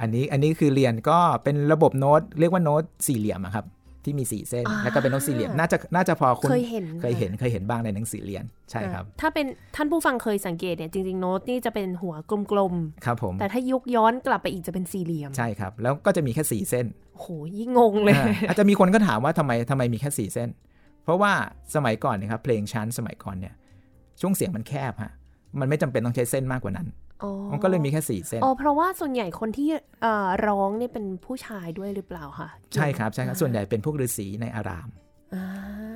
[0.00, 3.64] อันนี้อันนี้คือเรียนก็เป็นระบบโน้ตเรียกว่าโน้ตสี่เหลี่ยมครับ
[4.04, 12.14] ที่มีสี่เส้น แล้วก็เป็นโน้ตสี่เหลี่ยมน่าจะน่าจะพอคุณเคยเห็นเคยเห็นเคยเห็นบ้างในหนังสือเรียนใช่ครับ ถ้าเป็นท่านผู้ฟังเคยสังเกตเนี่ยจริงๆโน้ตนี่จะเป็นหัว
[12.52, 16.86] กลมๆครับผมแต่ถ้ายุกย้อนกลับไปอีกจะเป็นสี่เหลี่ยมใช่ครับ แล้วก็จะมีแค่สี่เส้น
[17.18, 17.26] โห
[17.58, 18.14] ยิ่งงงเลย
[18.48, 20.48] อาจจะมีคนก็ถามว่าทำไมทำไมมีแค่สี่เส้น
[21.04, 21.32] เพราะว่า
[21.74, 23.54] สมัยก่อนนะครับเพลงชั้นสมัยก่อนเนี่ย
[24.20, 25.12] ช่วงเสียงมันแคบฮะ
[25.60, 26.86] มันไม่จำเป็นต้องใช้เส้นมากกว่านั้น
[27.52, 29.68] มันก็เลยมีแค่สี่เส้นอ๋อเพราะว่าส่วนใหญ่คนที่
[30.46, 34.88] ร้องนี่เป็นผู้ชายด้วยหรือเปล่าคะใช่ครับใช่ครับส่วนใหญ่เป็นพวกฤาษีในอาราม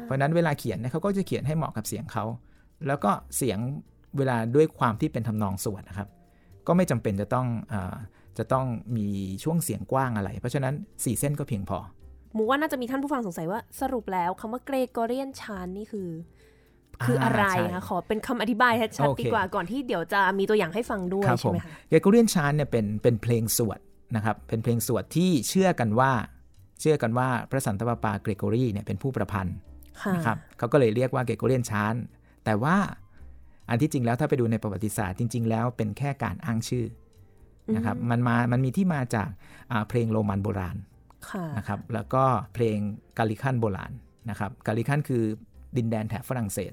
[0.05, 2.25] เพราะนั้นเวลาเขียนเนี่ยเขาก็จะเขียนให้เหมาะกับเสียงเขา
[2.87, 3.59] แล้วก็เสียง
[4.19, 6.09] เวลาด้วยความที่เป็นทำนองสวดนะครับ
[6.67, 7.75] ก็ไม่จำเป็นจะต้องอ
[8.39, 9.09] จะต้องมี
[9.45, 11.79] ช่วงเสียงกว้างอะไร เพราะฉะนั้นสี่เส้นก็เพียงพอ
[12.37, 16.09] มูว่าน่าจะมีท่านผู้ฟังสงสัยว่าสรุปแล้วคำว่าเกรกอเรียนชานนี่คือ
[17.05, 23.79] คืออะไรคะขอเป็นคำอธิบายชัดๆดีกว่าก่อนที่เดี๋ยวจะมีตัวอย่างให้ฟังด้วยใช่ไหมคะเกรกอเรียนชานเนี่ยเป็นเป็นเพลงสวด
[24.17, 26.13] นะครับเป็นเพลงสวดที่เชื่อกันว่า
[26.81, 29.57] เชื่อกันว่าพระสันตะปาปาเกรโกรีเนี่ยเป็นผู้ประพันธ์
[30.15, 31.95] นะครับเขาก็เลยเรียกว่าเกรโกเรียนชาน
[32.45, 32.77] แต่ว่า
[33.69, 36.87] อันที่จริงแล้วถ้าไปดูในประวัติศาสตร์จริง ๆ แล้วเป็นแค่การอ้างชื่อ
[37.77, 39.29] นะครับมันมามันมีที่มาจาก
[39.89, 40.77] เพลงโรมันโบราณ
[41.59, 42.79] นะครับแล้วก็เพลง
[43.19, 43.93] กาลิคันโบราณ
[44.31, 45.23] นะครับกาลิคันคือ
[45.77, 46.73] ดินแดนแถบฝรั่งเศส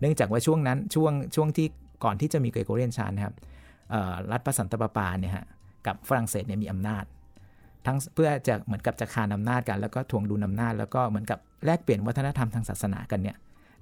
[0.00, 1.66] เนื่องจากว่าช่วงนั้นช่วงช่วงที่
[2.04, 3.34] ก่อนที่จะมีเกรโกเรียนชานนะครับ
[4.30, 5.44] รัฐพระสันตะปาปาเนี่ยฮะ
[5.86, 7.04] กับฝรั่งเศสเนี่ยมีอำนาจ
[7.86, 13.36] ทั้งเพื่อจะเหมือนกับจะคานอำนาจกันแล้วก็ทวงดุลอำนาจ แล้วก็เหมือนกับแลกเปลี่ยนวัฒนธรรมทางศาสนากันเนี่ย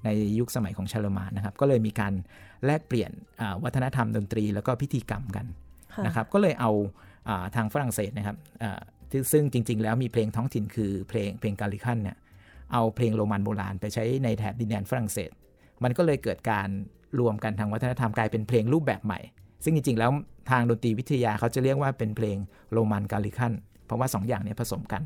[0.05, 2.13] ในยุคสมัยของชาลมานนะครับก็เลยมีการ
[2.65, 3.11] แลกเปลี่ยน
[3.65, 5.47] วัฒนธรรมดนตรีแล้วก็พิธีกรรมกัน
[6.07, 6.71] นะครับก็เลยเอา
[7.57, 8.37] ทางฝรั่งเศสนะครับ
[9.33, 12.17] ซึ่งจริง ๆ แล้วมีเพลงท้องถิ่นคือเพลงเพลง Gallican เนี่ย
[12.73, 15.31] เอาเพลงโรมันโบราณไปใช้ในแถบดินแดนฝรั่งเศส
[15.83, 16.69] มันก็เลยเกิดการ
[17.21, 19.21] รวมกันทางวัฒนธรรมกลายเป็นเพลงรูปแบบใหม่
[19.65, 20.11] ซึ่งจริง ๆ แล้ว
[20.51, 22.37] ทางดนตรีวิทยาเขาจะเรียกว่าเป็นเพลง
[22.73, 23.53] โรมัน Gallican
[23.87, 25.03] เพราะว่า 2ออย่างนี้ผสมกัน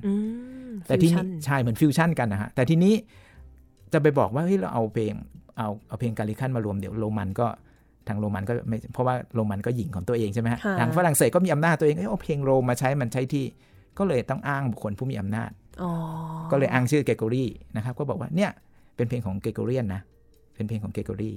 [0.87, 2.95] แต่ที่นี้ใช่เหมือนฟิวชั่นกันนะฮะ แต่ทีนี้
[3.93, 5.15] จะไปบอกว่าเฮ้ยเราเอาเพลง
[5.59, 7.47] เอาเอาเพลง Gallican มารวมเดี๋ยวโรมันก็
[8.09, 13.45] ทางโรมันก็ไม่เพราะว่าโรมันก็หญิงของตัวเองใช่ไหมฮะทางฝรั่งเศสก็มีอำนาจตัวเองเอาเพลงโรมาใช้มันใช้ที่
[13.99, 15.51] ก็เลยต้องอ้างบุคคลผู้มีอำนาจ
[16.51, 17.45] ก็เลยอ้างชื่อเกโกรี
[17.77, 18.51] นะครับก็บอกว่าเนี่ย
[18.97, 20.03] เป็นเพลงของเกโกเรียนนะ
[20.59, 21.33] เป็นเพลงของเกโกรี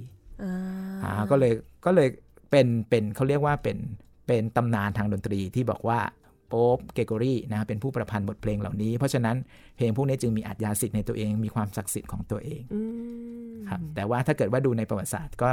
[1.04, 1.52] อ่าก็เลย
[1.86, 2.08] ก็เลย
[2.50, 3.78] เป็นเป็นเขาเรียกว่าเป็น
[4.26, 6.00] เป็นตำนานทางดนตรีที่บอกว่า
[6.48, 9.36] โป๊ปเกโกรีนะเป็นผู้ประพันธ์บทเพลงเหล่านี้ เพราะฉะนั้น
[9.76, 12.62] เพลงพวกนี้จึงมีอัจยาสิทธิ์ในตัวเองมีความศักดิ์สิทธิ์ของตัวเอง
[13.70, 15.50] ครับแต่ว่าถ้าเกิดว่าดูในประวัติศาสตร์ก็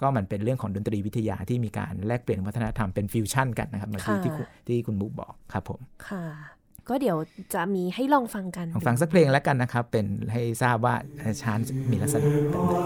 [0.00, 4.32] ก็มันเป็นเรื่องของดนตรีวิทยาที่มีการแลกเปลี่ยนวัฒนธรรมเป็นฟิวชั่นกันนะครับมาที่ที่
[4.68, 6.24] ที่คุณบุ๊กบอกครับผมค่ะ
[6.88, 7.18] ก็เดี๋ยว
[7.54, 10.94] จะมีให้ลองฟังกันลองฟังสักเพลงแล้วกันนะครับ เป็นให้ทราบว่า
[11.42, 12.78] chant มีลักษณะแบบเรื่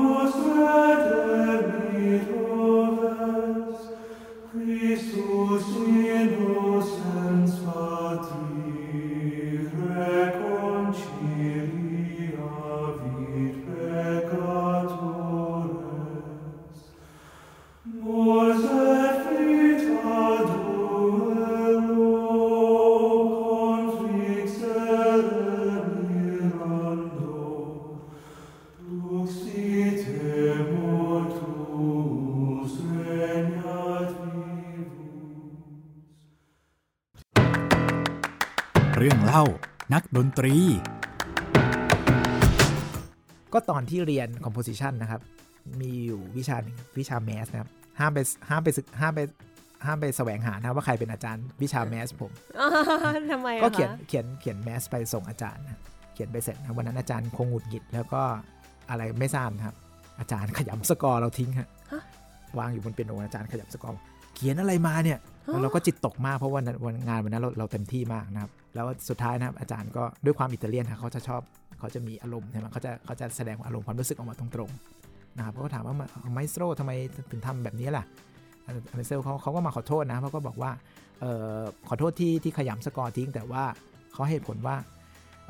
[0.00, 0.01] อ
[39.34, 39.50] เล่า
[39.94, 40.54] นักดนตรี
[43.52, 45.20] ก็ตอนที่เรียน composition นะครับ
[45.80, 48.18] มีอยู่วิชาหนึ่งวิชาแมสนะครับ ห้ามไป
[48.48, 49.20] ห้ามไปศึกห้ามไป
[49.86, 52.32] ห้ามไปแสวงหานะว่าใครเป็นอาจารย์วิชาแมสผม
[53.32, 55.80] ทำไมก็เขียนเขียนเขียนแมสไปส่งอาจารย์นะ
[56.14, 58.22] เขียนไปเสร็จนะวันนั้นอาจารย์คงหงุดหงิดแล้วก็
[58.90, 59.76] อะไรไม่ทราบครับ
[60.20, 61.68] อาจารย์ขยำสกอร์เราทิ้งฮะ
[62.58, 64.00] วางอยู่บนเปียโนอาจารย์ขยับสกอร์
[64.34, 71.42] เขียนอะไรมาเนี่ย แล้วเราก็จิตตกมากเพราะว่าวันงานวันนั้นเราเราเต็มที่มากนะครับ แล้วสุดท้ายนะครับอาจารย์ก็ด้วยความอิตาเลียนเขาจะชอบ
[71.78, 75.94] เขาจะมีอารมณ์ใช่ไหมเขาจะเขาจะแสดงอารมณ์ความรู้สึกออกมาตรงๆนะครับเขาก็ถามว่า
[76.32, 76.92] maestro ทำไม
[77.30, 78.04] ถึงทำแบบนี้ล่ะ
[78.94, 80.70] maestro เขาเขาก็มาขอโทษนะเขาก็บอกว่า
[81.24, 81.26] อ
[81.58, 83.64] อขอโทษที่ที่ขยำสกอร์ทิ้ง แต่ว่า
[84.12, 84.76] เขาให้ผลว่า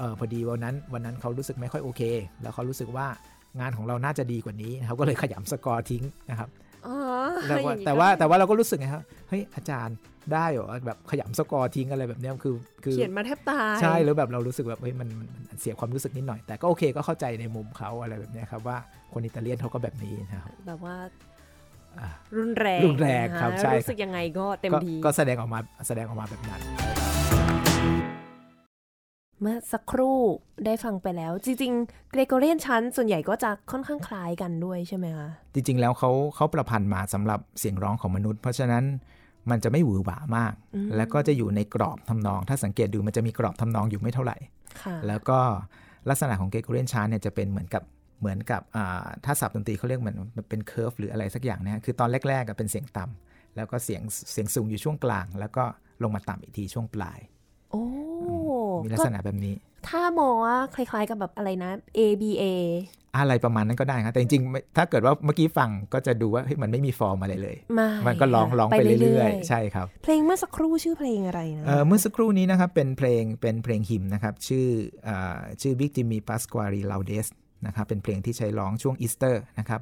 [0.00, 2.02] ออพอดีวันนั้นวันนั้นเขารู้สึกไม่ค่อยโอเค
[2.42, 3.06] แล้วเขารู้สึกว่า
[3.60, 6.48] งานของเราน่าจะดีกว่านี้เขาก็เลยขยำสกอร์ทิ้งนะครับ
[7.48, 9.96] แต่ว่าแต่ว่าแต่ว่าเราก็รู้สึกไงครับเฮ้ยอาจารย์
[10.32, 15.08] ได้เหรอแบบขยำสกอร์ทิ้งอะไรแบบนี้คือคือเขียนมาแทบตายใช่หรือแบบเรารู้สึกแบบเฮ้ยมัน
[15.60, 18.76] เสียความรู้สึกนิดหน่อย แต่ก็โอเคก็เข้าใจในมุมเขาอะไรแบบนี้ครับว่า
[19.12, 20.96] คนอิตาเลียนเขาก็แบบนี้นะครับแบบว่า
[22.38, 26.62] รุนแรงรุนแรงครับใช่รู้สึกยังไงก็เต็มที่ก็แสดงออกมาแสดงออกมาแบบนั้น
[29.42, 30.18] เมื่อสักครู่
[30.66, 38.84] ได้ฟังไปแล้ว จริงๆเกรโกเรียนชั้นส่วนใหญ่ก็จะค่อนข้างคล้ายกันด้วยใช่ไหมคะจริง ๆ แล้วเขาเขาประพันธ์มาสำหรับเสียงร้องของมนุษย์ เพราะฉะนั้น
[39.50, 40.52] มันจะไม่หวือหวามาก
[40.96, 44.36] แล้วก็จะอยู่ในกรอบทำนอง ถ้าสังเกตดูมันจะมีกรอบทำนองอยู่ไม่เท่าไหร่
[45.08, 45.38] แล้วก็
[46.08, 47.82] ลักษณะของเกรโกเรียนชั้นเนี่ยจะเป็นเหมือนกับ
[48.20, 48.62] เหมือนกับ
[49.24, 50.16] ถ้าศัพท์ดนตรีเขาเรียกเหมือน
[50.48, 54.02] เป็นเคอร์ฟหรืออะไรสักอย่างนะคือตอนแรกๆเป็นเสียงต่ำแล้วก็เสียง
[54.32, 55.64] เสียงสูงอยู่ช่วงกลาง แล้วก็
[56.02, 57.20] ลงมาต่ำอีกทีช่วงปลาย
[57.70, 57.84] โอ้
[58.84, 59.54] มีลักษณะแบบนี้
[59.88, 62.44] ถ้ามองว่าคล้ายๆกับแบบอะไรนะ A B A
[63.18, 67.56] อะไรประมาณนั้นก็ได้ครับแต่จริงๆ ถ้าเกิดว่าเมื่อกี้ฟังก็จะดูว่าเฮ้ยมันไม่มีฟอร์มอะไรเลย
[68.06, 74.68] มันก็ร้องร้องไปเรื่อยๆ ใช่ครับ เพลงเมื่อสักครู่ชื่อเพลงอะไรนะเมื่อสักครู่นี้นะครับเป็นเพลงเป็นเพลง hymn นะครับ ชื่อ
[75.62, 77.26] ชื่อ Victimae paschali laudes
[77.66, 79.80] นะครับเป็นเพลงที่ใช้ร้องช่วงอีสเตอร์นะครับ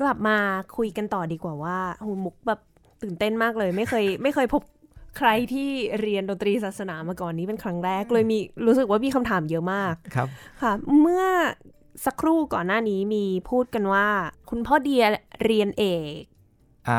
[0.00, 0.36] กลับมา
[0.76, 2.60] คุยกันต่อดีกว่าว่าหูมุกแบบ
[3.02, 4.62] ตื่นเต้นมากเลย ไม่เคยไม่เคยพบ
[5.18, 5.70] ใครที่
[6.00, 10.28] เรียนดนตรีศาสนามาก่อนนี้เป็นครั้งแรก เลยมีรู้สึกว่ามีคำถามเยอะมากครับ
[10.62, 11.24] ค่ะ เมื่อ
[12.06, 14.06] สักครู่ก่อนหน้านี้มีพูดกันว่า
[14.50, 15.02] คุณพ่อเดีย
[15.44, 15.84] เรียนเอ
[16.20, 16.22] ก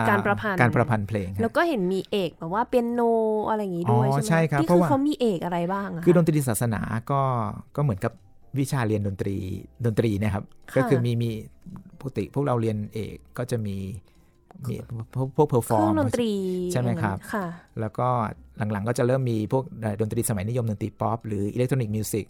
[0.10, 3.02] การประพันธ์การประพันธ์เพลง แล้วก็เห็นมีเอกแบบว่าเปียโน
[3.50, 7.22] อะไรอย่างนี้ด้วยใช่ไหมที่คือเขามีเอกอะไรบ้างคือดนตรีศาสนาก็
[7.76, 8.14] ก็เหมือนกับ
[8.60, 9.36] วิชาเรียนดนตรี
[9.86, 10.44] ดนตรีนะครับ
[10.76, 11.30] ก็คือมีมี
[12.00, 13.78] ปกติพวกเราเรียนเอกก็จะมี
[14.70, 14.76] มี
[15.38, 16.32] พวก perform ดนตรี
[16.72, 17.18] ใช่ไหมครับ
[17.80, 18.08] แล้วก็
[18.58, 19.64] หลังๆก็จะเริ่มมีพวก
[20.02, 22.26] ดนตรีสมัยนิยมดนตรีป๊อปหรือ electronic music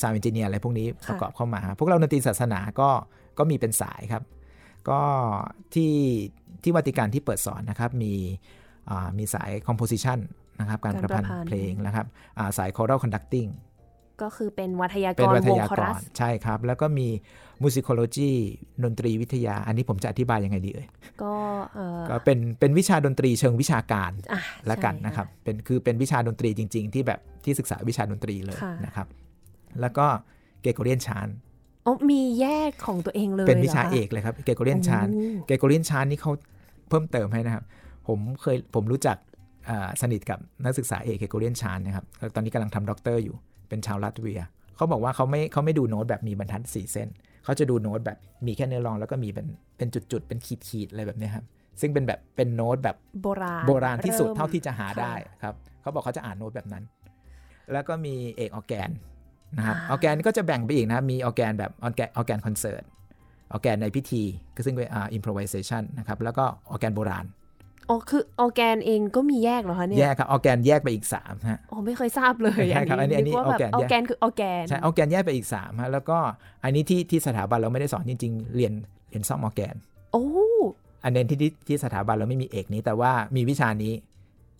[0.00, 2.90] sound engineer อะไรพวกนี้ประกอบเข้ามา พวกเราดนตรีศาสนาก็
[3.38, 4.22] ก็มีเป็นสายครับ
[4.90, 5.00] ก็
[5.74, 5.92] ที่
[6.62, 8.12] ที่วาติกันที่เปิดสอนนะครับ มี
[9.18, 10.18] มีสาย composition
[10.60, 12.06] นะครับ การประพันธ์เพลงนะครับ
[12.58, 13.46] สาย choral conducting
[14.22, 17.08] ก็คือเป็นวาทยกรวงคอรัสใช่ครับ แล้วก็มี
[17.62, 18.30] musicology
[18.84, 20.86] ดนตรีวิทยา อันนี้ผมจะอธิบายยังไงดีเอ่ย
[21.22, 21.32] ก็
[22.08, 24.10] ก็เป็นเป็นวิชาดนตรีเชิงวิชาการ
[24.70, 29.06] ละกันนะครับเป็นคือเป็นวิชาดนตรีจริง ๆ ที่แบบที่ศึกษาวิชาดนตรีเลยนะครับ
[29.80, 30.06] แล้วก็
[30.62, 31.28] Gregorian chant
[31.86, 35.06] อ๋อมีแยกของตัวเองเลยเป็นวิชาเอกเลยครับ Gregorian chant
[35.46, 36.32] Gregorian chant นี่เขา
[36.88, 37.64] เพิ่มเติมให้นะครับ
[38.08, 39.16] ผมเคยผมรู้จัก
[40.02, 43.36] สนิทกับนักศึกษาเอก Gregorian chant นะครับตอนนี้กำลังทำด็อกเตอร์อยู่
[43.68, 44.40] เป็นชาวลัตเวีย
[44.76, 47.08] เขาบอกว่าเขาไม่เขาไม่ดูโน้ตแบบมีบรรทัดสี่เส้น
[47.44, 51.44] เขาจะดูโน้ตแบบมีแค่เนื้อร้องแล้วก็มีเป็นเป็นจุดๆ เป็นขีดๆ อะไรแบบนี้ครับ
[51.80, 56.84] ซึ่งเป็นแบบเป็นโน้ตแบบโบราณโบราณที่สุดเท่าที่จะหาได้ครับเขาบอกเขาจะอ่านโน้ตแบบนั้น
[57.72, 58.90] แล้วก็มีเอกออร์แกน
[59.56, 62.82] นะครับออร์แกนก็จะแบ่งไปอีกนะมีออร์แกนแบบออร์แกนออร์แกนคอนเสิร์ต
[63.52, 64.22] ออร์แกนในพิธี
[64.56, 67.24] ก็ซึ่งเป็นอ่า improvisation นะครับแล้วก็ออร์แกนโบราณ
[67.88, 76.18] อ๋อคือออร์แกนเองก็มีแยกเหรอคะเนี่ยแยกครับออแกนแยกไปอีก3ฮะอ๋อไม่เคยทราบเลยใช่ครับอันนี้อันนี้ออแกนออแกนคือออแกนใช่ออแกนแยกไปอีก3ฮะแล้วก็
[76.64, 78.72] อันนี้ที่ที่สถาบันเราไม่ได้สอนจริง ๆ เรียน
[79.10, 79.74] เรียนซ่อมออแกน
[80.12, 80.24] โอ้
[81.04, 83.94] อันนี้ที่ที่สถาบันเราไม่มีเอกนี้ แต่ว่ามีวิชานี้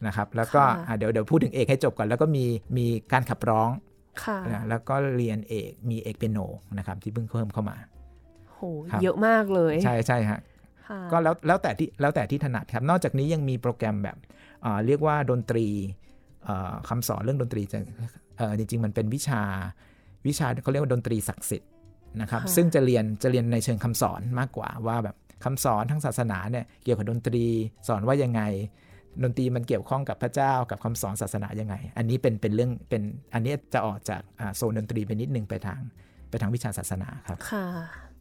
[0.07, 0.63] นะครับ แล้วก็
[0.99, 2.45] เดี๋ยวเดี๋ยวพูดถึงเอกให้จบก่อนแล้วก็มี
[2.77, 3.71] มีการขับร้อง
[4.25, 6.39] ค่ะแล้วก็เรียนเอกมีเอกเปียโน
[6.79, 7.77] นะครับที่เพิ่งเพิ่มเข้ามา
[8.53, 8.61] โห
[9.03, 10.41] เยอะมากเลย ใช่ใช่ฮะ
[11.13, 14.17] ก็แล้วแล้วแต่ที่แล้วแต่ที่ถนัดครับนอกจากนี้ยังมีโปรแกรมแบบ
[14.87, 15.67] เรียกว่าดนตรี
[16.89, 17.79] คำสอนเรื่องดนตรีจะ
[18.59, 19.43] จริงๆมันเป็นวิชา
[20.27, 21.71] วิชาเขาเรียกว่าดนตรีศักดิ์สิทธิ์
[22.21, 27.45] นะครับซึ่งจะเรียนจะเรียนในเชิงคำสอนมากกว่าว่าแบบคำสอนทั้งศาสนาเนี่ยเกี่ยวกับดนตรี
[27.89, 28.43] สอนว่ายังไง
[29.23, 33.03] ดนตรีมันเกี่ยวข้องกับพระเจ้ากับคำสอนศาสนายังไง อันนี้เป็นเป็นเรื่องเป็น
[33.35, 34.21] อันนี้จะออกจาก
[34.57, 35.81] โซนดนตรีไปนิดนึงไปทาง
[36.31, 37.65] ไปทางวิชาศาสนาครับค่ะ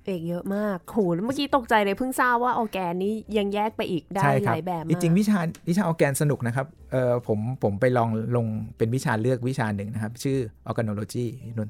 [0.05, 5.39] เอกเยอะมากโหเมื่อกี้ตกใจเลยเพิ่งทราบว่าออแกนนี้ยังแยกไปอีกได้หลายแบบจริงวิชา
[5.69, 8.45] วิชาออแกนสนุกนะครับเออผมผมไปลองลง
[8.77, 10.37] เป็นวิชาเลือกวิชาหนึ่งนะครับ ชื่อ
[10.67, 11.25] ออแกโนโลจี
[11.57, 11.67] นน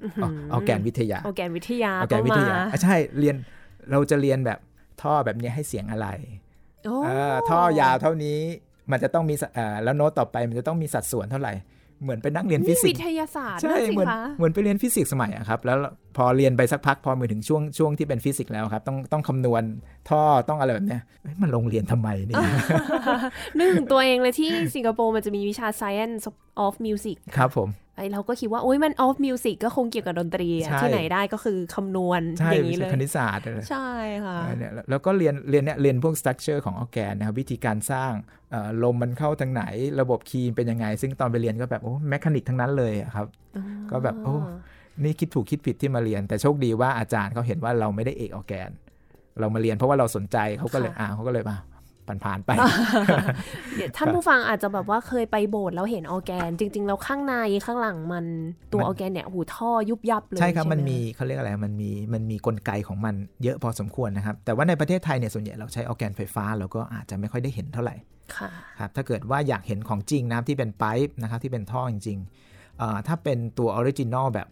[0.53, 3.35] ออแกนวิทยาออแกนวิทยาออแกนวิทยาใช่เรียน
[3.91, 4.59] เราจะเรียนแบบ
[5.01, 6.07] ท่อแบบนี้ให้เสียงอะไร
[7.49, 8.39] ท่อยาวเท่านี้
[8.91, 9.35] มันจะต้องมี
[9.83, 11.53] แล้วโน้ตต่อไปมันจะต้องมีสัดส่วนเท่าไหร่
[12.03, 15.77] เหมือนไปนั่งเรียนฟิสิกส์นี่วิทยาศาสตร์ใช่นั่นสิเหมือนคะเหมือนไปเรียนฟิสิกส์สมัยอะครับ แล้ว
[16.17, 19.63] พอเรียนไปสักพักพอมาถึงช่วงช่วงที่เป็นฟิสิกส์แล้วครับ ต้องต้องคำนวณ
[20.09, 22.37] ท่อต้องอะไรแบบเนี้ยเอ้ยมันลงเรียนทำไมเนี่ย
[23.57, 26.23] นึกถึงตัวเองเลยที่สิงคโปร์มันจะมีวิชา Science
[26.65, 33.89] of Music ครับผม ไอเราก็คิดว่าโอ้ยมัน of music ก็คงเกี่ยวกับดนตรีอะใช่ที่ไหนได้ก็คือคำนวณใช่อย่างนี้เลยวิชาคณิตศาสตร์อะไรใช่
[34.25, 38.11] ค่ะเนี่ยแล้วแล้วก็เรียนเรียนเนี่ยเรียนพวก structure ของออร์แกนนะครับวิธีการสร้าง
[38.51, 39.63] เอ่อลมมันเข้าทางไหน
[40.01, 43.27] ระบบคีย์เป็นยังไง ซึ่งตอนไปเรียนก็แบบโอ้ mechanic ทั้งนั้นเลยอะครับ
[43.91, 44.35] ก็แบบโอ้
[45.03, 48.69] นี่คิดถูกคิดผิดที่มาเรียน แต่โชคดีว่าอาจารย์เขาเห็นว่าเราไม่ได้เอกออร์แกน
[49.39, 51.57] เรามาเรียนเพราะว่าเราสนใจเขาก็เลยค่ะอ่าเขาก็เลยมา
[52.07, 52.51] ผ่านๆไป
[53.75, 57.35] เดี๋ยวท่านผู้ฟังอาจจะแบบว่าเคยไปโบสถ์แล้วเห็นออร์แกน จริง ๆ แล้วข้างใน
[57.65, 58.25] ข้างหลังมัน
[58.73, 67.95] ตัวมันออร์แกนเนี่ยโหท่อยุบยับเลย ใช่ครับไหมันมีเขาเรียกอะไร มันมีมันมีกลไกของมันเยอะพอสมควรนะครับ แต่ว่าในประเทศไทยเนี่ยส่วนใหญ่เราใช้ออร์แกนไฟฟ้าเราก็อาจจะไม่ค่อยได้เห็นเท่าไหร่
[68.37, 74.47] ค่ะครับถ้าเกิดว่าอยากเห็นของจริงนะครับที่เป็น pipe นะครับที่เป็นท่อจริงๆเอ่อถ้าเป็นตัว original แบบ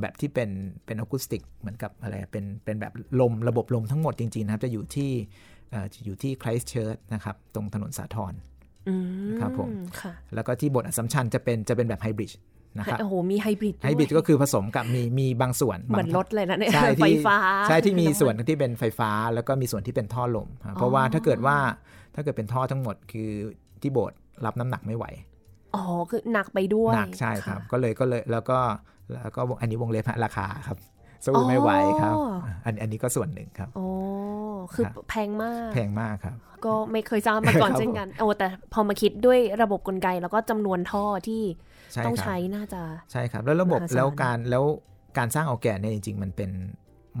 [0.00, 0.50] แบบที่เป็น
[0.86, 5.55] เป็นอะคูสติกเหมือนกับอะไรเป็นเป็นแบบลมระบบลมทั้งหมดจริงๆนะครับจะอยู่ที่เอ่อ
[5.94, 8.32] จะอยู่ที่ Christ Church นะครับตรงถนนสาทร
[8.88, 8.94] อื
[9.26, 12.32] มครับผมค่ะแล้วก็ที่โบสถ์อัสสัมชัญจะเป็นจะเป็นแบบไฮบริด
[12.78, 21.56] นะครับโอ้โหมี hybrid hybrid ก็คือผสมกับมีมีบางส่วนเหมือนบางรถเลยนะเนี่ยใช่ที่ไฟฟ้า ใช่ที่มีส่วนที่เป็นไฟฟ้า แล้วก็มีส่วนที่เป็นท่อลมครับเพราะว่าถ้าเกิดว่า
[22.14, 23.30] ถ้าเกิดเป็นท่อทั้งหมดคือ
[23.82, 25.04] ที่โบสถ์รับน้ำหนักไม่ไหว
[25.74, 28.58] อ๋อคือหนักไปด้วยหนักใช่ครับะก็เลยก็เลยแล้วก็
[29.12, 30.78] แล้วก็อันนี้วงเล็บฮะราคาครับ
[31.24, 33.86] สู้ไม่ไหวครับอ๋ออันอันนี้ก็ส่วนหนึ่งครับอ๋อ
[34.74, 41.42] คือครับแพงมากแพงมากครับ ก็ไม่เคยทราบมาก่อนครับเช่นกันโอ้แต่พอมาคิดด้วยระบบกลไกแล้วก็จำนวนท่อที่
[41.92, 44.64] ใช่ต้องครับใช้น่าจะใช่ครับ แล้วระบบมหาศาลแล้วการแล้ว
[45.18, 46.50] การสร้างออร์แกนเนี่ยจริง ๆ มันเป็น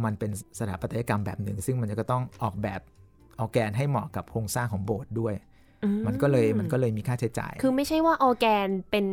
[0.04, 2.80] มันเป็นสถาปัตยกรรมแบบหนึ่ง ซึ่งมันก็ต้องออกแบบ
[3.40, 5.55] ออร์แกนให้เหมาะกับโครงสร้างของโบสถ์ด้วยอื
[6.06, 9.06] มันก็เลยมันก็เลยมีค่าใช้จ่าย คือไม่ใช่ว่าออร์แกนเป็น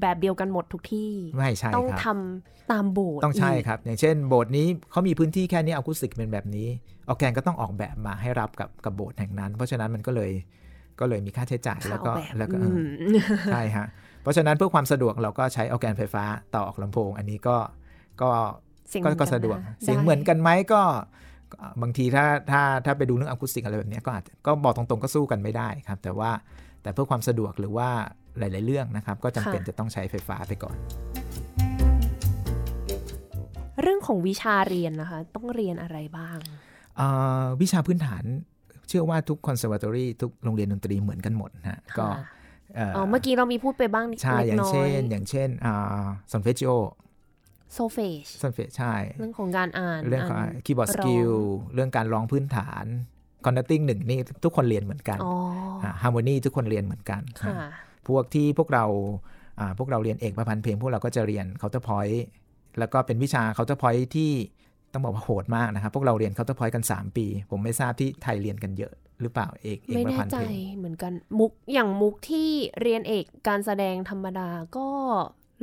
[0.00, 6.68] แบบเดียวกันหมดทุกที่ ไม่ใช่ต้องครับทำตามโบสถ์ต้องใช่กครับ อย่างเช่น โบสถ์นี้เขามีพื้นที่แค่นี้อะคูสติกเป็นแบบนี้
[7.08, 10.30] ออร์แกนก็ต้องออกแบบมาให้รับกับกับโบสถ์แห่งนั้น เพราะฉะนั้นมันก็เลย
[11.00, 12.82] ก็เลยมีค่าใช้จ่ายค่าแล้วก็ออกแบบแล้วก็อืม
[13.52, 13.86] ใช่ฮะ
[14.22, 17.56] เพราะฉะนั้นเพื่อความสะดวกเราก็ใช้ออร์แกนไฟฟ้าต่อออกลำโพง อันนี้ก็
[18.22, 18.28] ก็
[18.88, 20.82] เสียงก็เหมือนก็กันสะดวกนะเสียงได้เหมือนกันไหมก็ก็
[21.82, 26.30] บางทีถ้าถ้าถ้าไปดูเรื่องอะคูสติกอะไรแบบเนี้ยก็อาจจะก็บอกตรงๆก็สู้กันไม่ได้ครับ แต่ว่า
[26.82, 27.88] แต่เพื่อความสะดวกหรือว่า
[28.38, 30.76] หลาย ๆ เรื่องนะครับ ก็จำเป็นจะต้องใช้ไฟฟ้าไปก่อน
[33.82, 36.38] เรื่องของวิชาเรียนนะคะ ต้องเรียนอะไรบ้าง
[36.96, 37.08] เอ่
[37.42, 38.24] อวิชาพื้นฐาน
[38.88, 42.24] เชื่อว่าทุกคอนเสิร์ a ตอรี่ทุกโรงเรียนดนตรีเหมือนกันหมดนะฮะก็ค่ะ
[42.76, 46.70] เอ่ออ๋อเมื่อกี้เรามีพูดไปบ้างนิดใช่อย่างน้อเช่ยนอย่างเช่นอ่าซอนเฟจิโอ
[47.74, 51.32] โซเฟชซอนเฟใช่ เรื่องของการอ่าน เรื่องของานคีย์บอร์ดสร้องกิล
[51.74, 52.84] เรื่องการร้องพื้นฐาน
[53.44, 55.34] คอนดัตติ้งหนึ่งนี่ทุกคนเรียนเหมือนกันอ๋อ
[56.02, 57.54] ฮาร์โมนีทุกคนเรียนเหมือนกันค่ะ
[58.08, 58.84] พวกที่พวกเรา
[59.60, 62.24] อ่าพวกเราเรียนเอกประพันธ์เพลง พวกเราก็จะเรียนเคาน์เตอร์พอยต์
[62.78, 64.30] แล้วก็เป็นวิชาเคาน์เตอร์พอยต์ที่
[64.92, 74.88] ต้องบอกว่าโหดมากนะครับ พวกเราเรียนเคาน์เตอร์พอยต์กัน 3 ปี ผมไม่ทราบที่ไทยเรียนกันเยอะหรือเปล่าเอกเอกไม่ประแน่พันธ์ใจเพลงเหมือนกันมุกอย่างมุกที่เรียนเอกการแสดงธรรมดาก็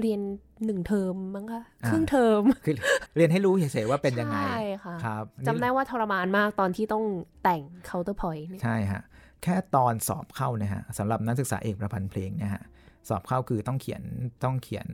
[0.02, 0.22] เรียน
[0.66, 2.76] หนึ่งเทอมมั้งคะอ่าครึ่งเทอมคือ
[3.16, 7.04] เรียนให้รู้เฉยๆว่าเป็นยังไงใช่ค่ะครับจำได้ว่าทรมานมากตอนที่ต้อง
[7.44, 9.04] แต่ง counterpoint เนี่ยใช่ฮะ
[9.44, 12.64] แค่ตอนสอบเข้าเนี่ยฮะสำหรับนักศึกษาเอกประพันธ์เพลงเนี่ยฮะ
[13.10, 14.04] สอบเข้าคือต้องเขียน
[14.44, 14.88] ต้องเขียน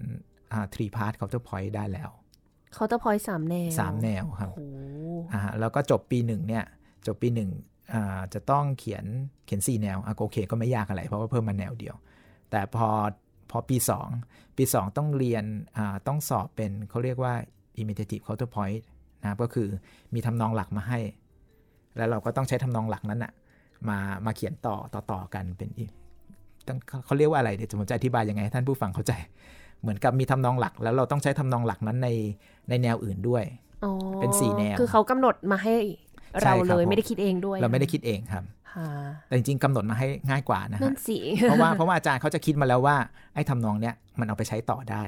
[0.51, 2.09] อ่า three part counter point ได้แล้ว
[2.75, 4.61] counterpoint สามแนวสามแนวครับโอ้โห
[5.33, 6.63] อ่าฮะแล้วก็จบปีหนึ่งเนี่ย
[7.07, 7.49] จบปีหนึ่ง
[7.93, 9.05] อ่าจะต้องเขียน
[9.45, 11.95] เขียน4แนวอะโอเคก็ไม่ยากอะไรเพราะว่าเพิ่มมาแนวเดียว
[12.51, 12.89] แต่พอ
[13.51, 13.77] พอปี
[14.17, 15.45] 2 ปี 2 ต้องเรียน
[15.77, 17.33] อ่าต้องสอบเป็นเขาเรียกว่า
[17.81, 18.81] imitative counterpoint
[19.21, 19.67] นะครับก็คือ
[20.13, 20.99] มีทำนองหลักมาให้
[21.97, 23.33] แล้วเราก็ต้องใช้ทำนองหลักนั้นอะ
[23.89, 25.85] มามาเขียนต่อต่อต่อกันเป็นอี
[26.67, 29.13] ต้องเขาเขาเรียกว่าอะไรเดี๋ยวผมจะอธิบายยังไงให้ท่านผู้ฟังเข้าใจ
[29.81, 32.09] เหมือนกับมีทำนองหลัก แล้วเราต้องใช้ทำนองหลักนั้นใน
[32.69, 33.43] ในแนวอื่นด้วย
[33.83, 35.75] อ๋อเป็นสี่แนวคือเขากำหนดมาให้
[36.41, 38.62] ใช่เราครับเลยผมไม่ได้คิดเองด้วย เราไม่ได้คิดเองครับค่ะ
[39.27, 42.95] แต่จริงๆกำหนดมาให้ง่ายกว่านะนั่ฮะนสิเพราะว่าเพราะว่าอาจารย์เขาจะคิดมาแล้วว่า
[43.33, 45.03] ไอ้ทำนองเนี้ยมันเอาไปใช้ต่อได้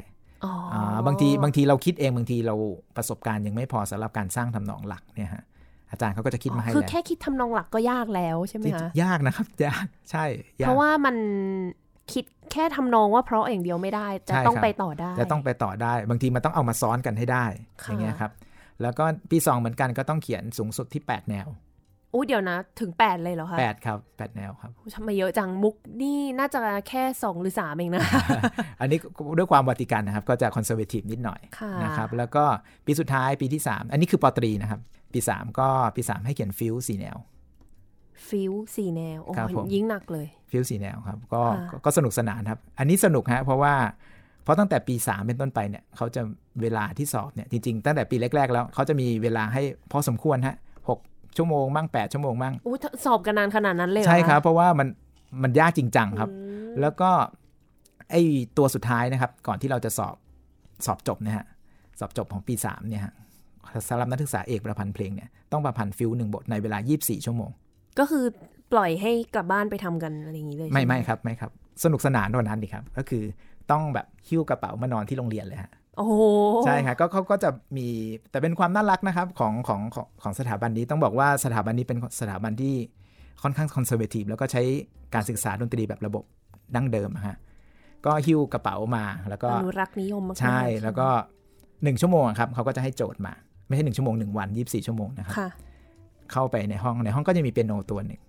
[0.45, 2.55] อ๋ออาบางทีบางทีเราคิดเองบางทีเรา
[2.97, 5.43] ประสบการณ์ยังไม่พอสำหรับการสร้างทำนองหลักเนี่ยฮะ
[5.91, 10.25] อาจารย์เขาก็จะคิดมาให้คือแล้วแค่คิดทำนองหลักก็ยากแล้วใช่ไหมจริงคะๆยากนะครับยากใช่
[10.59, 11.15] ยากเพราะว่ามัน
[12.13, 17.45] คิดแค่ทำนองว่าเพราะอย่างเดียวไม่ได้จะใช่ต้องครับไปต่อได้จะต้องไปต่อได้ บางทีมันต้องเอามาซ้อนกันให้ได้
[17.83, 18.31] ค่ะอย่างเงี้ยครับ
[18.81, 21.47] แล้วก็ปีสองเหมือนกันก็ต้องเขียนสูงสุดที่ 8 แนว
[22.15, 26.59] อู้เดี๋ยวนะ ถึง 8 เลยเหรอคะ8ครับ8แนวครับทำไมเยอะจังมุกนี่น่าจะ
[26.89, 28.03] แค่ 2 หรือ 3 เองนะ
[28.81, 28.97] อันนี้
[29.37, 32.43] ด้วยความวาติกันนะครับ ก็จะ conservative นิดหน่อยค่ะนะครับแล้วก็
[32.85, 34.79] ปีสุดท้ายปีที่ 3 อันนี้คือปอตรีนะครับ
[35.13, 37.17] ปี 3 ก็ปี 3 ให้เขียน fugue สี่แนว
[38.27, 43.73] fugue สี่แนวโอ้ครับผมยิ่งหนักเลยฟิลสี่แนวครับก็ค่ะก็ก็สนุกสนานครับ อันนี้สนุกฮะเพราะว่า
[44.43, 46.21] เพราะตั้งแต่ปี 3 เป็นต้นไปเนี่ยเขาจะ
[46.61, 50.74] เวลาที่สอบเนี่ยจริง ๆ ตั้งแต่ปีแรก ๆ แล้วเขาจะมีเวลาให้พอสมควรฮะหก
[51.37, 52.75] ชั่วโมงมั่ง8ชั่วโมงมั่งอู้
[53.05, 54.87] สอบกันนานขนาดนั้นเลยเหอใช่ครับะเพราะว่ามัน
[55.43, 57.09] มันยากจริงจังครับอืมแล้วก็
[58.11, 58.21] ไอ้
[58.57, 60.15] ตัวสุดท้ายนะครับ ก่อนที่เราจะสอบ
[60.85, 61.45] สอบจบนะฮะ
[61.99, 63.13] สอบจบของปี3เนี่ยฮะ
[63.89, 67.49] สำหรับนักศึกษาเอกประพันธ์เพลงเนี่ยต้องประพันธ์ฟิลหนึ่งบทในเวลา 24 ชั่วโมง
[67.99, 68.25] ก็คือ
[68.73, 71.51] ปล่อยให้กลับบ้านไปทำกันอะไรอย่างนี้เลยไม่ใช่หไม่ครับไม่ครับ
[71.83, 73.23] สนุกสนานเท่านั้นดีครับ ก็คือ
[73.71, 76.21] ต้องแบบหิ้วกระเป๋ามานอนที่โรงเรียนเลยฮะ โอ้โห
[76.65, 77.87] ใช่ครับก็เขาก็จะมี
[78.31, 82.75] แต่เป็นความน่ารักนะครับของของของของสถาบันนี้ต้องบอกว่าสถาบันนี้เป็นสถาบันที่
[83.41, 84.61] ค่อนข้าง conservative แล้วก็ใช้
[85.13, 86.23] การศึกษาดนตรีแบบระบบ
[86.75, 87.35] ดั้งเดิมอะฮะ
[88.05, 91.07] ก็หิ้วกระเป๋ามา แล้วก็อนุรักษ์นิยมมากๆใช่แล้วก็
[91.83, 93.33] หนึ่งชั่วโมงอะครับเขาก็จะให้โจทย์มา
[93.67, 95.49] ไม่ใช่หนึ่งชั่วโมงหนึ่งวันยี่สิบสี่ชั่วโมงนะครับค่ะ
[96.31, 98.21] เข้าไปในห้องในห้องก็จะมีเปียโนตัวหนึ่ง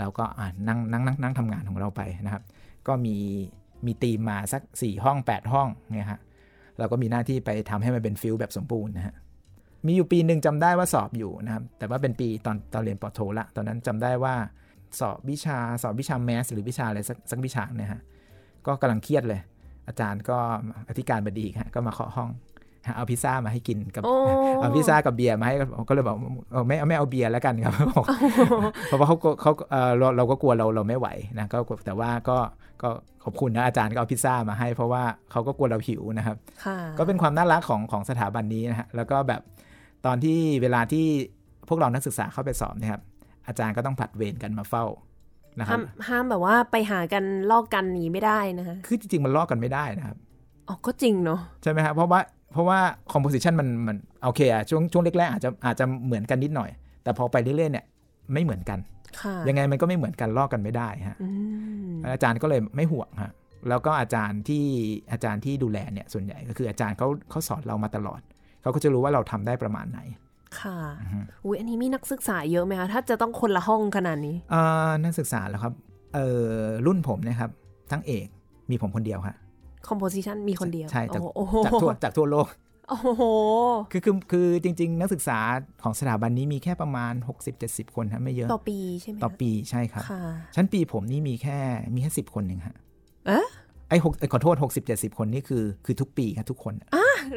[0.00, 2.42] เราก็อ่านั่งนั่งนั่งนั่งทำงานของเราไปนะครับ
[2.86, 3.16] ก็มี
[3.86, 6.20] มีตีมมาสัก 4 ห้อง 8 ห้องเนี่ยฮะ
[6.80, 9.14] เราก็มีหน้าที่ไปทำให้มันเป็น fugue แบบสมบูรณ์นะฮะ
[9.86, 14.34] มีอยู่ปีหนึ่งจำได้ว่าสอบอยู่นะครับ แต่ว่าเป็นปีตอนตอนเรียนปอโทละ ตอนนั้นจำได้ว่า
[15.00, 18.02] สอบวิชาสอบวิชา mass หรือวิชาอะไรสักสักวิชาเนี่ยฮะ
[18.66, 19.40] ก็กำลังเครียดเลย
[19.88, 20.38] อาจารย์ก็
[20.88, 22.30] อธิการบดีฮะก็มาเคาะห้อง
[22.96, 24.14] เอาพิซซ่ามาให้กินกับโอ้
[24.60, 26.16] เอาพิซซ่ากับเบียร์มาให้ผมก็เลยบอก
[26.52, 27.74] เออไม่เอาไม่เอาเบียร์แล้วกันครับ
[28.86, 31.08] เพราะว่าเขาก็เขาเออเราเราก็กลัวเราเราไม่ไหว
[31.38, 32.38] นะก็แต่ว่าก็
[32.82, 32.88] ก็
[33.24, 39.40] ขอบคุณนะอาจารย์ก็เอาพิซซ่ามาให้ เพราะว่าเขาก็กลัวเราหิวนะครับค่ะก็เป็นความน่ารักของของสถาบันนี้นะฮะแล้วก็แบบ
[40.06, 41.06] ตอนที่เวลาที่
[41.68, 43.02] พวกเรานักศึกษาเข้าไปสอบเนะครับ
[43.46, 44.84] อาจารย์ก็ต้องผลัดเวรกันมาเฝ้า
[45.58, 50.16] นะครัห้าบมห้ามแบบว่าไปหากันลอกกันหนีไม่ได้นะคะคือจริงๆมันลอกกันไม่ได้นะครับ
[50.68, 52.20] อ๋อก็จริงเนาะใช่ไหมครับเพราะว่า
[52.52, 52.78] เพราะว่า
[53.12, 56.70] คอมโพสิชันมันมันโอเคอะช่วงช่วงแรกๆอาจจะอาจจะเหมือนกันนิดหน่อย
[57.02, 57.84] แต่พอไปเรื่อยๆเนี่ย
[58.32, 58.78] ไม่เหมือนกัน
[59.20, 61.28] ค่ะยังไงมันก็ไม่เหมือนกันลอกกันไม่ได้ฮะอื
[61.88, 63.32] มอาจารย์ก็เลยไม่ห่วงฮะ
[63.68, 64.64] แล้วก็อาจารย์ที่
[65.12, 68.20] อาจารย์ที่ดูแลเนี่ยส่วนใหญ่ก็คืออาจารย์เขาเขาสอนเรามาตลอด
[68.62, 70.00] เขาก็จะรู้ว่าเราทำได้ประมาณไหน
[70.60, 75.72] ค่ะอือฮึอุ้ยอันนี้มีนักศึกษาเยอะไหมคะ ถ้าจะต้องคนละห้องขนาดนี้เอ่อนักศึกษาแล้วครับ
[76.14, 77.50] เอ่อรุ่นผมเนะครับ
[77.90, 78.26] ทั้งเอก
[78.70, 79.36] มีผมคนเดียวฮะ
[79.88, 82.48] composition มีคนเดียว ใช่จากโอ้โหจากทั่วจากทั่วโลก
[82.88, 83.22] โอ้โห
[83.92, 85.38] คือคือคือจริง ๆ นักศึกษา
[85.82, 87.12] ของสถาบันนี้มีแค่ประมาณ
[87.54, 90.22] 60-70 คนฮะไม่เยอะ ต่อปีใช่ไหมคะต่อปีใช่ครับค่ะ
[90.56, 91.58] ชั้นปีผมนี่มีแค่
[91.94, 92.76] มีแค่สิบคนเองฮะ
[93.26, 93.46] เอ๊ะ
[93.88, 96.74] ไอ้หกเอ้ยขอโทษ 60 70 คนนี่คือคือทุกปีครับทุกคน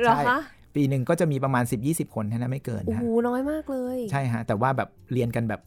[0.02, 0.40] เหรอคะ
[0.76, 5.62] ปีหนึ่งก็จะมีประมาณ 10 20 คนแค่นั้นไม่เกินโอ้ฮะโหน้อยมากเลย ใช่ฮะ แต่ว่าแบบเรียนกันแบบ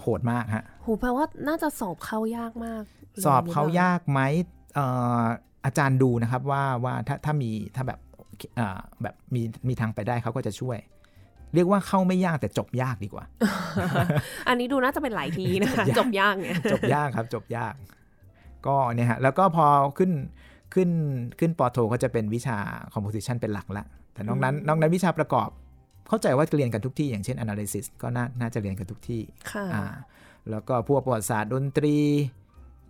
[0.00, 2.82] โหดมากฮะโหแปลว่าน่าจะสอบเข้ายากมาก
[3.18, 4.20] ลสอบเขาหรือปล่ยากไหม
[4.74, 7.98] เอ่ออาจารย์ดูนะครับว่าว่าถ้าถ้ามีถ้าแบบ
[8.56, 10.78] เอ่อแบบมีมีทางไปได้เขาก็จะช่วย
[11.54, 13.24] เรียกว่าเข้าไม่ยากแต่จบยากดีกว่า
[14.48, 17.74] อันนี้ดูน่าจะเป็นหลายทีนะคะจบยากจบยากเนี่ยจบยากครับจบยาก
[18.66, 19.66] ก็เนี่ยฮะแล้วก็พอ
[19.98, 20.12] ขึ้น
[20.74, 20.90] ขึ้น
[21.38, 22.58] ขึ้นปอโทก็จะเป็นวิชา
[22.94, 25.48] composition เป็นหลักละแต่นอกนั้นนอกนั้นวิชาประกอบ
[26.08, 29.84] เข้าใจว่าเรียนกันทุกที่อย่างเช่น analysis ก็น่าน่าจะเรียนกันทุกที่ค่ะอ่า
[30.50, 31.96] แล้วก็พวกประวัติศาสตร์ดนตรี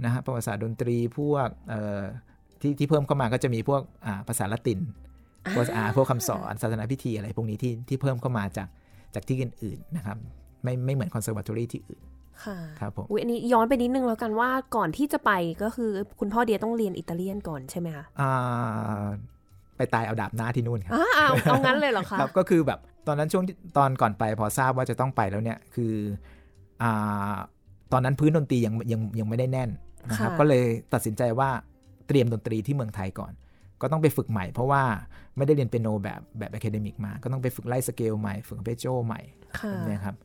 [0.04, 2.02] นะฮะประวัติศาสตร์ดนตรีพวกเอ่อ
[2.66, 4.78] ที่ที่เพิ่มเข้ามาก็จะมีพวกอ่าภาษาละติน
[5.54, 8.68] พวกอ่าพวกคำสอนศาสนาพิธีอะไรพวกนี้ที่ที่เพิ่มเข้ามาจาก
[9.14, 10.16] จากที่อื่นๆนะครับ
[10.62, 12.02] ไม่ไม่เหมือนคอนเซอร์ว t ทอรี่ที่อื่น
[12.44, 15.90] ค่ะครับผมอุ้ยอันนี้ย้อนไปนิดนึงแล้วกันว่าก่อนที่จะไปก็คือ
[16.20, 19.06] คุณพ่อเดียต้องเรียนอิตาเลียนก่อนใช่ไหมคะอ่า
[19.76, 25.94] ไปตายเอาดาบหน้าที่นู่นครับอ้าเอาเอางั้นเลยเหรอคะครับก็คือแบบตอนนั้นช่วงที่ตอนก่อนไปพอทราบว่าจะต้องไปแล้วเนี่ยคือ
[26.82, 27.34] อ่า
[27.92, 29.70] ตอนนั้นพื้นดนตรียังยังยังไม่ได้แน่น
[30.08, 31.50] นะครับค่ะก็เลยตัดสินใจว่า
[32.08, 33.32] เตรียมดนตรีที่เมืองไทยก่อน
[33.82, 34.82] ก็ต้องไปฝึกใหม่เพราะว่า
[35.36, 39.20] ไม่ได้เรียนเปียโนแบบแบบ academic มา ก็ต้องไปฝึกไล่สเกลใหม่ ฝึกเปโจใหม่
[39.58, 40.16] ค่ะแบบเนี้ยครับ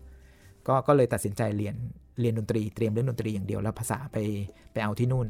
[0.68, 1.76] ก็ก็เลยตัดสินใจเรียน
[2.22, 4.18] เรียนดนตรีเตรียมเรื่องดนตรีอย่างเดียวแล้วภาษาไป
[4.74, 5.26] ไปเอาที่นู่น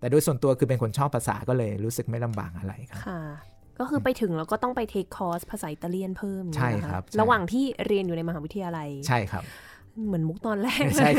[0.00, 3.20] แต่โดยส่วนตัวคือเป็นคนชอบภาษาก็เลยรู้สึกไม่ลำบากอะไรครับค่ะ
[3.78, 9.44] ก็คือไปถึงแล้วก็ต้องไปเทคคอร์สภาษาอิตาเลียนเพิ่มใช่เนี่ยนะะครับใช่ระหว่างที่เรียนอยู่ในมหาวิทยาลัยใช่ครับ
[10.06, 11.10] เหมือนมุกตอนแรกใช่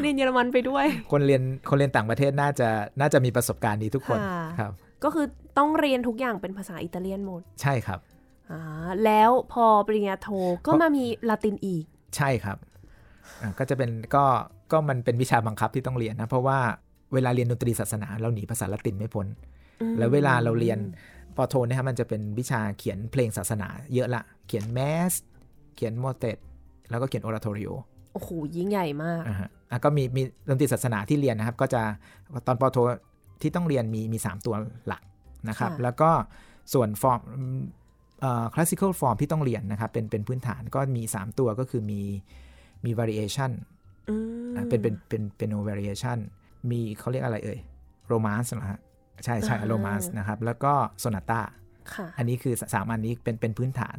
[0.00, 2.68] เรียนเยอรมันไปด้วย คนเรียนคนเรียนต่างประเทศน่าจะ
[3.00, 4.72] น่าจะมีประสบการณ์นี้ทุกคนค่ะครับ
[5.04, 5.26] ก็คือ
[5.58, 8.00] ต้องเรียนทุกอย่างเป็นภาษาอิตาเลียนหมด ใช่ครับ
[8.50, 10.28] อ่าแล้วพอปริญญาโท
[10.66, 11.84] ก็มามีลาตินอีก
[12.16, 12.58] ใช่ครับ
[13.40, 14.24] อ่าก็จะเป็นก็
[14.72, 16.58] ก็มันเป็นวิชาบังคับที่ต้องเรียนนะ เพราะว่า
[17.14, 19.26] เวลาเรียนดนตรีศาสนาเราหนีภาษาละตินไม่พ้น
[19.80, 20.78] อืมแล้วเวลาเราเรียน
[21.36, 25.12] ปอโทนะครับมันจะเป็นวิชาเขียนเพลงศาสนา เยอะละ เขียน mass
[25.76, 26.38] เขียน motet
[26.90, 27.70] แล้วก็เขียน oratorio
[28.12, 31.82] โอ้โหยิ่งใหญ่มากอ่าฮะอะก็มีมีดนตรีศาสนาที่เรียนนะครับ ก็จะ
[32.46, 32.78] ตอนปอโท
[33.42, 34.54] ที่ต้องเรียนมีมี 3 ตัว
[34.86, 35.02] หลัก
[35.48, 36.10] นะครับค่ะแล้วก็
[36.72, 37.20] ส่วน form
[38.54, 42.00] classical form ที่ต้องเรียนนะครับ เป็นเป็นพื้นฐานก็มี 3 ตัวก็คือมี
[42.84, 43.50] มี variation
[44.08, 44.14] อื
[44.50, 46.18] มอะเป็นเป็นเป็นเป็น no variation
[46.70, 47.58] มีเขาเรียกอะไรเอ่ย
[48.12, 48.80] romance นะฮะ
[49.24, 51.40] ใช่ใช่อ romance นะครับ แล้วก็ sonata
[51.94, 53.98] ค่ะอันนี้คือสามอันนี้เป็นเป็นพื้นฐาน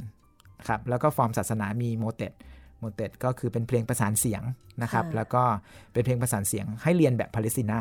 [0.67, 2.33] ครับแล้วก็ฟอร์มศาสนามี motet
[2.83, 4.43] motet ก็คือเป็นเพลงประสานเสียง
[4.83, 5.43] นะครับค่ะแล้วก็
[5.93, 7.79] เป็นเพลงประสานเสียงให้เรียนแบบพาเลสไตินา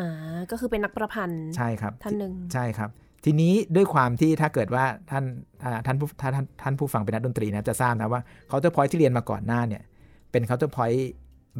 [0.00, 0.10] อ่า
[0.50, 2.90] ก็คือเป็นนักประพันธ์ใช่ครับท่านหนึ่งใช่ครับ
[3.24, 5.24] ทีนี้ด้วยความที่ถ้าเกิดว่าท่าน
[5.64, 9.82] อ่าท่านผู้ถ้าท่านท่านผู้ฟังเป็นนักดนตรีนะจะทราบนะว่า counterpoint ที่เรียนมาก่อนหน้าเนี่ย
[10.30, 10.92] เป็นเคาน์เตอร์พอย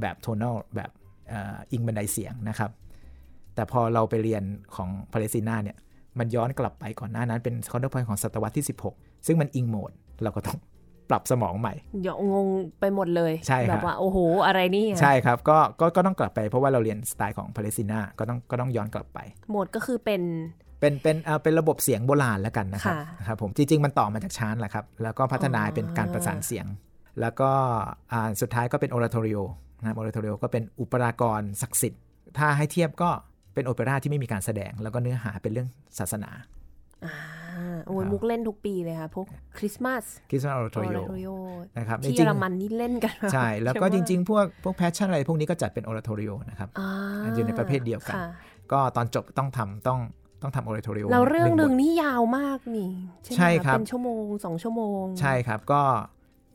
[0.00, 0.90] แบบโทน a l แบบ
[1.28, 2.70] เอ่ออิงบันไดเสียงนะครับ
[3.54, 4.42] แต่พอเราไปเรียน
[4.76, 5.76] ของพาเลสตรินาเนี่ย
[6.18, 10.58] มันย้อนกลับไปก่อนหน้านั้นเป็น counterpoint ของศตวรรษที่ 16 ซึ่งมันอิงโหมดเราก็ต้อง
[11.10, 12.48] ปรับสมองใหม่เดี๋ยวงง
[12.80, 19.18] ไปหมดเลยใช่ครับแบบว่าโอ้โหอะไรนี่ใช่ครับก็ก็ก็ต้องกลับไปเพราะว่าเราเรียนสไตล์ของพาเลสไตินาก็ต้องก็ต้องย้อนกลับไป
[19.50, 20.22] โหมดก็คือเป็น
[20.80, 26.66] เป็นเป็นเอ่อเป็นระบบเสียงโบราณแล้วกันนะครับค่ะนะครับผมจริง ๆ มันต่อมาจากชานแหละครับแล้วก็พัฒนาอ๋อเป็นการประสานเสียง
[27.20, 27.50] แล้วก็
[28.12, 29.38] อ่าสุดท้ายก็เป็นโอราโทริโอ
[29.80, 32.02] นะครับโอราโทริโอก็เป็นอุปรากรศักดิ์สิทธิ์
[32.38, 33.10] ถ้าให้เทียบก็
[33.54, 36.30] เป็นโอเปร่าที่ไม่มีการแสดง แล้วก็เนื้อหาเป็นเรื่องศาสนา
[37.04, 37.14] อ่า
[37.86, 39.26] โอ้ยครับมุกเล่นทุกปีเลยค่ะ พวก
[39.58, 41.28] คริสต์มาสคริสต์มาสโอราโทริโอโอโย
[41.78, 48.26] นะครับที่จเยริองรมันนี่เล่นกันๆใช่ แล้วก็จใช่ไหมริง ๆ พวกพวกแพชชั่นอะไรพวกนี้ก็จัดเป็นโอราโทริโอนะครับอ่าอยู่ในประเภทเดียวกันค่ะ
[48.72, 49.98] ก็ตอนจบต้องทำต้อง
[50.42, 52.90] ต้องทำโอราโทริโอแล้วเรื่องหนึ่งบทนี่ยาวมากนี่
[53.22, 55.82] ใช่ไหมใช่ครับเป็นชั่วโมงสองชั่วโมง ใช่ครับก็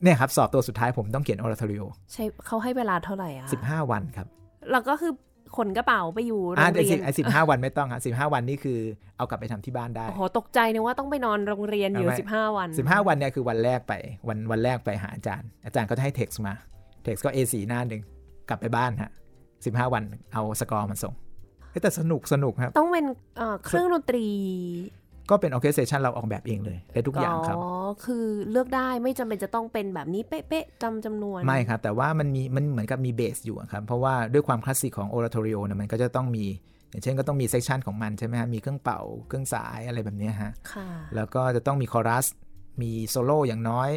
[0.02, 4.26] เนี่ยครับ สอบตัวสุดท้ายผมต้องเขียนโอราโทริโอใช่เขาให้เวลาเท่าไหร่อะ15วันครับ
[4.70, 5.12] แล้วก็คือ
[5.56, 8.78] ขนกระเป๋าไปอยู่โรอ่างแต่เรียนไอ้สิบห้าวันไม่ต้องครับสิบห้าวันนี่คือ
[9.16, 13.92] เอากลับไปทำที่บ้านได้โอ้โหตกใจนึกว่าต้องไปนอนโรงเรียนอยู่เอาไว้สิบห้าวันสิบห้าวันเนี่ยคือวันแรกไป
[14.28, 16.54] วันวันแรกไปหาอาจารย์ อาจารย์ก็จะให้ text มา
[17.04, 18.02] text ก็ A4 หน้าหนึ่ง
[18.48, 19.10] กลับไปบ้านฮะ
[19.64, 21.14] สิบห้าวันเอาสกอร์มาส่ง
[21.70, 24.26] เฮ้ยแต่สนุกสนุกครับ ต้องเป็นเอ่อเครื่องดนตรี
[25.30, 27.66] ก็เป็น orchestration เราออกแบบเองเลยได้ทุกอย่างครับ อ๋อ
[28.04, 36.44] คือเลือกได้ไม่จำเป็นจะต้องเป็นแบบนี้เป๊ะๆจำจำนวน ไม่ครับ แต่ว่ามันมีมันเหมือนกับมี base อยู่อะครับ เพราะว่าด้วยความคลาสสิกของ oratorio เนี่ยมันก็จะต้องมี
[36.90, 42.26] อย่างเช่นก็ต้องมี section ของมันใช่ไหมฮะมีเครื่องเป่าเครื่องสายอะไรแบบเนี้ยฮะค่ะแล้วก็จะต้องมีคอรัส
[42.82, 43.90] มีโซโล่อย่างน้อย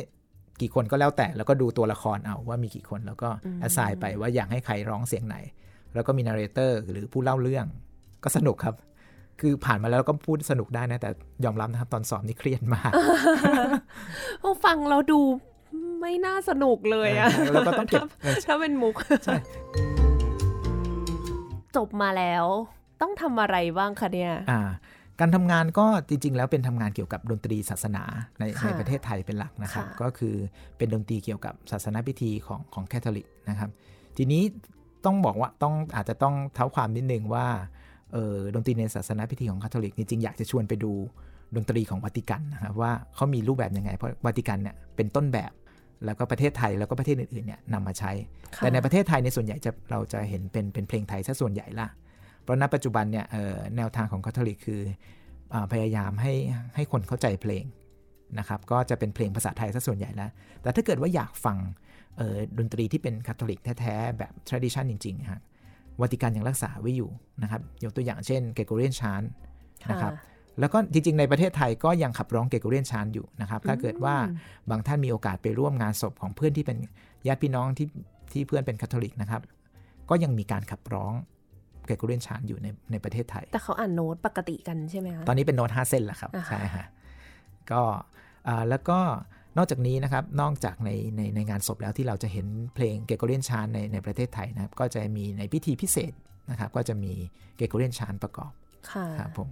[0.61, 5.37] กี่คนก็แล้วแต่แล้วก็ดูตัวละครเอาว่ามีกี่คนแล้วก็อืม assign ไปว่าอยากให้ใครร้องเสียงไหน
[5.93, 7.65] แล้วก็มี narrator หรือผู้เล่าเรื่อง
[8.23, 8.75] ก็สนุกครับ
[9.41, 11.09] คือผ่านมาแล้วก็พูดสนุกได้นะ แต่
[11.45, 12.91] ยอมรับนะครับ ตอนสอบนี่เครียดมาก
[14.39, 15.21] โอ้ฟังเราดู
[16.01, 18.07] ไม่น่าสนุกเลยอะแล้วก็ต้องเก็บ
[18.45, 19.37] ถ้าเป็นมุกใช่
[21.75, 22.45] จบมาแล้ว
[23.01, 24.61] ต้องทำอะไรบ้างคะเนี่ยอ่า
[25.19, 28.03] การทำงานก็จริง ๆ แล้วเป็นทำงานเกี่ยวกับดนตรีศาสนา
[28.39, 30.35] ในค่ะในประเทศไทยเป็นหลักนะครับค่ะก็คือ
[30.77, 33.69] เป็นดนตรีเกี่ยวกับศาสนาพิธีของของแคทอลิกนะครับ
[34.17, 34.43] ทีนี้
[35.05, 37.81] ต้องบอกว่าต้องอาจจะต้องเท้าความนิดนึงว่าเออ
[38.55, 40.91] ดนตรีในศาสนาพิธีของคาทอลิกจริงๆอยากจะชวนไปดู
[41.55, 45.51] ดนตรีของวัติกันนะครับว่าเขามีรูปแบบยังไง เพราะวัติกันเนี่ยเป็นต้นแบบ
[46.05, 48.11] แล้วก็ประเทศไทยแล้วก็ประเทศอื่นๆเนี่ยนำมาใช้
[48.55, 51.87] ค่ะแต่ในประเทศไทยในยส่วนใหญ่จะเราจะเห็นเป็นเป็นเพลงไทยซะส่วนใหญ่ละ
[52.41, 54.81] เพราะณปัจจุบันเนี่ยเอ่อแนวทางของคาทอลิกคือ
[55.53, 56.33] อาพยายามให้
[56.75, 57.63] ให้คนเข้าใจเพลง
[58.39, 60.29] นะครับก็จะเป็นเพลงภาษาไทยซะส่วนใหญ่แล้ว
[60.61, 61.57] แต่ถ้าเกิดว่าอยากฟัง
[62.17, 65.41] เอ่อดนตรีที่เป็นคาทอลิกแท้ๆแบบ tradition จริงๆฮะ
[66.01, 67.09] วัติกันยังรักษาไว้อยู่
[67.43, 69.21] นะครับยกตัวอย่างเช่นเกโกเรียนชาน
[69.91, 70.13] นะครับ
[70.59, 74.15] แล้วก็จริงๆ ในประเทศไทยก็ยังขับร้องเกโกเรียนชานอยู่นะครับ ถ้าเกิดว่า
[74.69, 76.77] บางท่านมีโอกาสไปร่วมงานศพของเพื่อนที่เป็น
[77.27, 77.87] ญาติพี่น้องที่
[78.31, 79.41] ที่เพื่อนเป็นคาทอลิกนะครับ
[80.09, 81.13] ก็ยังมีการขับร้อง
[81.85, 86.87] เกโกเรียนชานอยู่ในในประเทศไทย แต่เขาอ่านโน้ตปกติกันใช่ไหมคะตอนนี้เป็นโน้ตห้าเส้นแล้วครับอ่าฮะใช่ฮะ
[87.71, 87.81] ก็
[88.47, 88.99] อ่าแล้วก็
[89.57, 96.13] นอกจากนี้นะครับนอกจากในในในงานศพแล้วที่เราจะเห็นเพลงเกโกเรียนชานในในประเทศไทยนะครับก็จะมีในพิธีพิเศษ
[96.51, 97.13] นะครับก็จะมี
[97.57, 98.51] เกโกเรียนชานประกอบ
[98.91, 99.49] ค่ะครับผม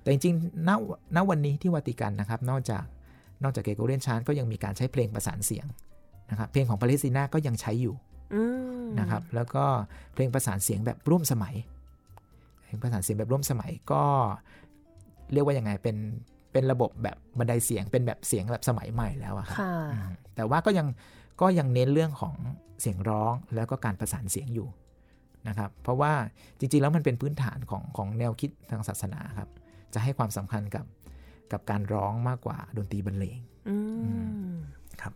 [0.00, 0.70] แต่จริงๆณ
[1.16, 2.84] ณวันนี้ที่วัติกันนะครับนอกจาก
[3.42, 5.66] นอกจากเกโกเรียนชานก็ยังมีการใช้เพลงประสานเสียง
[6.30, 7.94] นะครับเพลงของปาเลสไตินาก็ยังใช้อยู่
[8.34, 8.42] อื
[8.84, 9.64] มนะครับแล้วก็
[10.14, 11.54] เพลงประสานเสียงแบบร่วมสมัย
[12.64, 14.02] เพลงประสานเสียงแบบร่วมสมัยก็
[15.32, 15.96] เรียกว่ายังไงเป็น
[16.54, 20.86] เป็นระบบแบบบันไดเสียงเป็นแบบเสียงแบบสมัยใหม่แล้วอะครับค่ะอืมแต่ว่าก็ยัง
[21.40, 22.34] ก็ยังเน้นเรื่องของ
[22.80, 24.68] เสียงร้องแล้วก็การประสานเสียงอยู่
[25.48, 26.12] นะครับ เพราะว่า
[26.58, 29.48] จริงๆแล้วมันเป็นพื้นฐานของของแนวคิดทางศาสนาครับ
[29.94, 30.86] จะให้ความสำคัญกับ
[31.52, 33.38] กับการร้องมากกว่าดนตรีบรรเลง
[33.68, 33.76] อื
[34.52, 34.54] ม
[35.00, 35.12] ครับ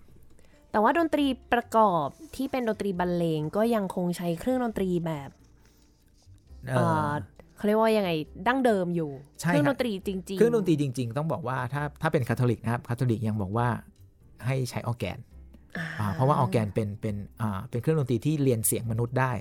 [0.70, 5.30] แต่ว่าดนตรีประกอบที่เป็นดนตรีบรรเลงก็ยังคงใช้เครื่องดนตรีแบบ
[7.58, 8.10] เอ่เอ่ออเขาเรียกว่ายังไง
[8.46, 13.68] ดั้งเดิมอยู่ใช่เครื่องคดรับนตรีจริงๆเครื่องดนตรีจริง ๆ ต้องบอกว่าถ้าถ้าเป็นคาทอลิกนะครับคาทอลิกยังบอกว่า
[14.46, 15.18] ให้ใช้ออร์แกน
[15.98, 19.32] อ่าเพราะว่าออร์แกนเป็นเป็นอ่าเป็นเครื่องดนตรีที่เลียนเสียงมนุษย์ได้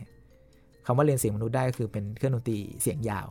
[0.85, 3.27] คำว่าเลียนเสียงมนุษย์ได้ก็คือเป็นเครื่องดนตรีเสียงยาว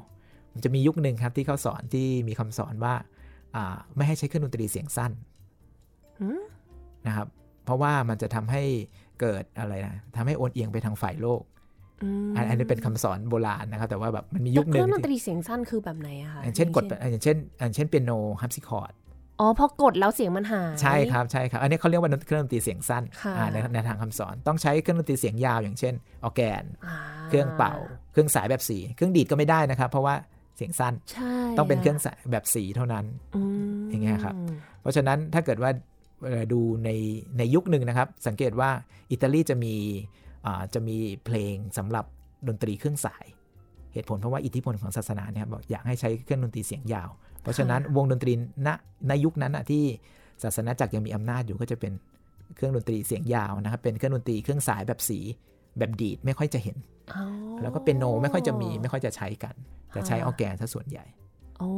[0.52, 2.94] มันจะมียุคหนึ่งครับที่เขาสอนที่มีคำสอนว่า
[3.56, 5.12] อ่าไม่ให้ใช้เครื่องดนตรีเสียงสั้น
[6.20, 6.40] หืม
[7.06, 7.28] นะครับ
[7.64, 8.62] เพราะว่ามันจะทำให้
[9.20, 11.42] เกิดอะไรนะทำให้โอนเอียงไปทางฝ่ายโลก
[12.02, 18.92] อืมอันอันนี้เป็นคำสอนโบราณนะครับ แต่ว่าแบบมันมีแต่ยุคหนึ่รื่องดนตรีเสียงสั้นคือแบบไหนอะคะอย่างเช่นกดอย่างเช่นอย่างเช่นเปียโน harpsichord
[19.40, 25.94] อ๋อพอกดแล้วเสียงมันหายใช่ครับใช่ครับ อันนี้เขาเรียกว่าเครื่องดนตรีเสียงสั้นค่ะอ่าในในทางคำสอนต้องใช้เครื่องดนตรีเสียงยาว อย่างเช่น
[26.24, 26.96] ออร์แกน
[27.28, 27.74] เครื่องเป่า
[28.12, 30.14] เครื่องสายแบบสีเครื่องดีดก็ไม่ได้นะครับ เพราะว่า
[30.56, 33.04] เสียงสั้นใช่ต้องเป็นเครื่องสายแบบสีเท่านั้น
[33.36, 33.42] อื
[33.76, 34.34] มอย่างเงี้ยครับ
[34.80, 35.70] เพราะฉะนั้นถ้าเกิดว่า
[36.26, 36.90] เอ่อดูใน
[37.38, 38.70] ในยุคหนึ่งนะครับ สังเกตว่า
[39.10, 40.25] อิตาลีจะมีอ่า
[40.74, 42.04] จะมีเพลงสำหรับ
[42.48, 43.24] ดนตรีเครื่องสาย
[43.92, 47.08] เหตุผลเพราะว่าอิทธิพลของศาสนาเนี่ยครับบอกอยากให้ใช้เครื่องดนตรีเสียงยาว
[47.42, 48.32] เพราะฉะนั้นวงดนตรี
[48.66, 48.68] ณ
[49.08, 49.84] ในยุคนั้นนะที่
[50.42, 51.92] ศาสนาจักรยังมีอำนาจอยู่ก็จะเป็น
[52.56, 55.18] เครื่องดนตรีเสียงยาวนะครับเป็นเครื่องดนตรีเครื่องสายแบบสี
[55.78, 56.76] แบบดีดไม่ค่อยจะเห็น
[57.14, 57.24] อ๋อ
[57.62, 59.54] แล้วก็เป็นโนไม่ค่อยจะมีไม่ค่อยจะใช้กัน
[59.94, 61.04] จะใช้ออร์แกนซะส่วนใหญ่
[61.58, 61.70] โอ้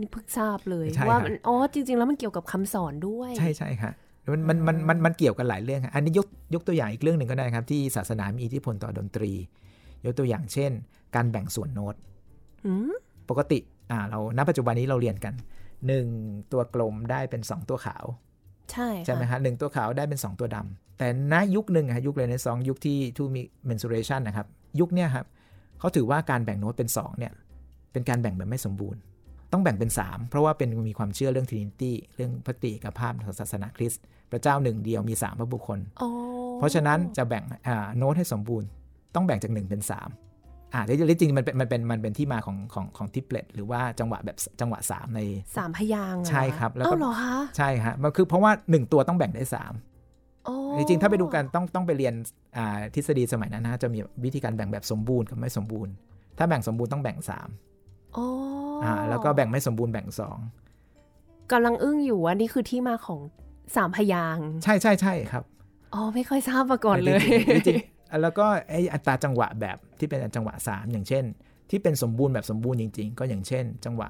[0.00, 3.92] นี่เพิ่งทราบเลยใช่ว่าครับมันอ๋อจริง ๆ แล้วมันเกี่ยวกับคำสอนด้วย ใช่ใช่ค่ะ
[4.32, 9.32] มันมันมันมันมันเกี่ยวกันหลายเรื่องครับอันนี้ยกยกตัวอย่างอีกเรื่องหนึ่งก็ได้ครับ ที่ศาสนามีอิทธิพลต่อดนตรี
[10.04, 10.72] ยกตัวอย่างเช่น
[11.14, 11.94] การแบ่งส่วนโน้ต
[12.66, 12.92] อืม
[13.30, 13.58] ปกติ
[13.90, 15.34] อ่าเราณปัจจุบันนี้เราเรียนกัน
[15.92, 18.04] 1ตัวกลมได้เป็น2ตัวขาว
[18.70, 24.46] ใช่ใช่ไหมค่ะฮะหนึ่งตัวขาวได้เป็น2ตัวดำแต่ณยุคหนึ่งอะยุคเลยในสองยุคที่ทูมี mensuration นะครับ
[24.80, 25.26] ยุคเนี้ยครับ
[25.78, 27.32] เขาถือว่าการแบ่งโน้ตเป็น2เนี่ย
[27.92, 29.00] เป็นการแบ่งแบบไม่สมบูรณ์
[29.54, 36.10] ต้องแบ่งเป็น 3 เพราะว่าเป็นมีความเชื่อเรื่อง Trinity เรื่องพระตรีเอกภาพของศาสนาคริสต์พระเจ้าหนึ่งเดียวมี 3 พระบุคคลอ๋อ
[36.58, 38.68] เพราะฉะนั้นจะแบ่งอ่าโน้ตให้สมบูรณ์
[39.14, 45.20] ต้องแบ่งจาก 1 เป็น 3อ่าที่จริงๆมันเป็นมันเป็นมันเป็นที่มาของของของทิปเลตหรือว่าจังหวะแบบจังหวะ 3 ใน
[45.56, 49.44] สามพยางค์เหอใช่ครับแล้วก็เอ้าเหรอคะใช่ฮะมันคือเพราะว่า 1 ตัวต้องแบ่งได้
[49.96, 52.14] 3อ๋อจริงๆ ถ้าไปดูกันต้องต้องไปเรียน
[52.56, 55.92] อ่าทฤษฎีสมัยนั้นนะจะมีวิธีการแบ่งแบบสมบูรณ์กับไม่สมบูรณ์
[56.38, 57.18] ถ้าแบ่งสมบูรณ์ต้องแบ่ง
[57.66, 58.26] 3อ๋อ
[58.84, 60.06] ออ่าแล้วก็แบ่งไม่สมบูรณ์แบ่ง
[61.52, 63.20] กำลังอึ้งอยู่ว่านี่คือที่มาของ
[63.76, 65.44] สามพยางค์2ใช่ใช่ใช่ครับ
[65.94, 67.20] อ๋อไม่ค่อยทราบมาก่อนเลย
[67.54, 71.24] จริงๆจริงๆแล้วก็ไออัตราจังหวะแบบที่เป็นจังหวะ 3 อย่างเช่น
[71.70, 74.08] ที่เป็นสมบูรณ์แบบสมบูรณ์จริง ๆ ก็อย่างเช่น จังหวะ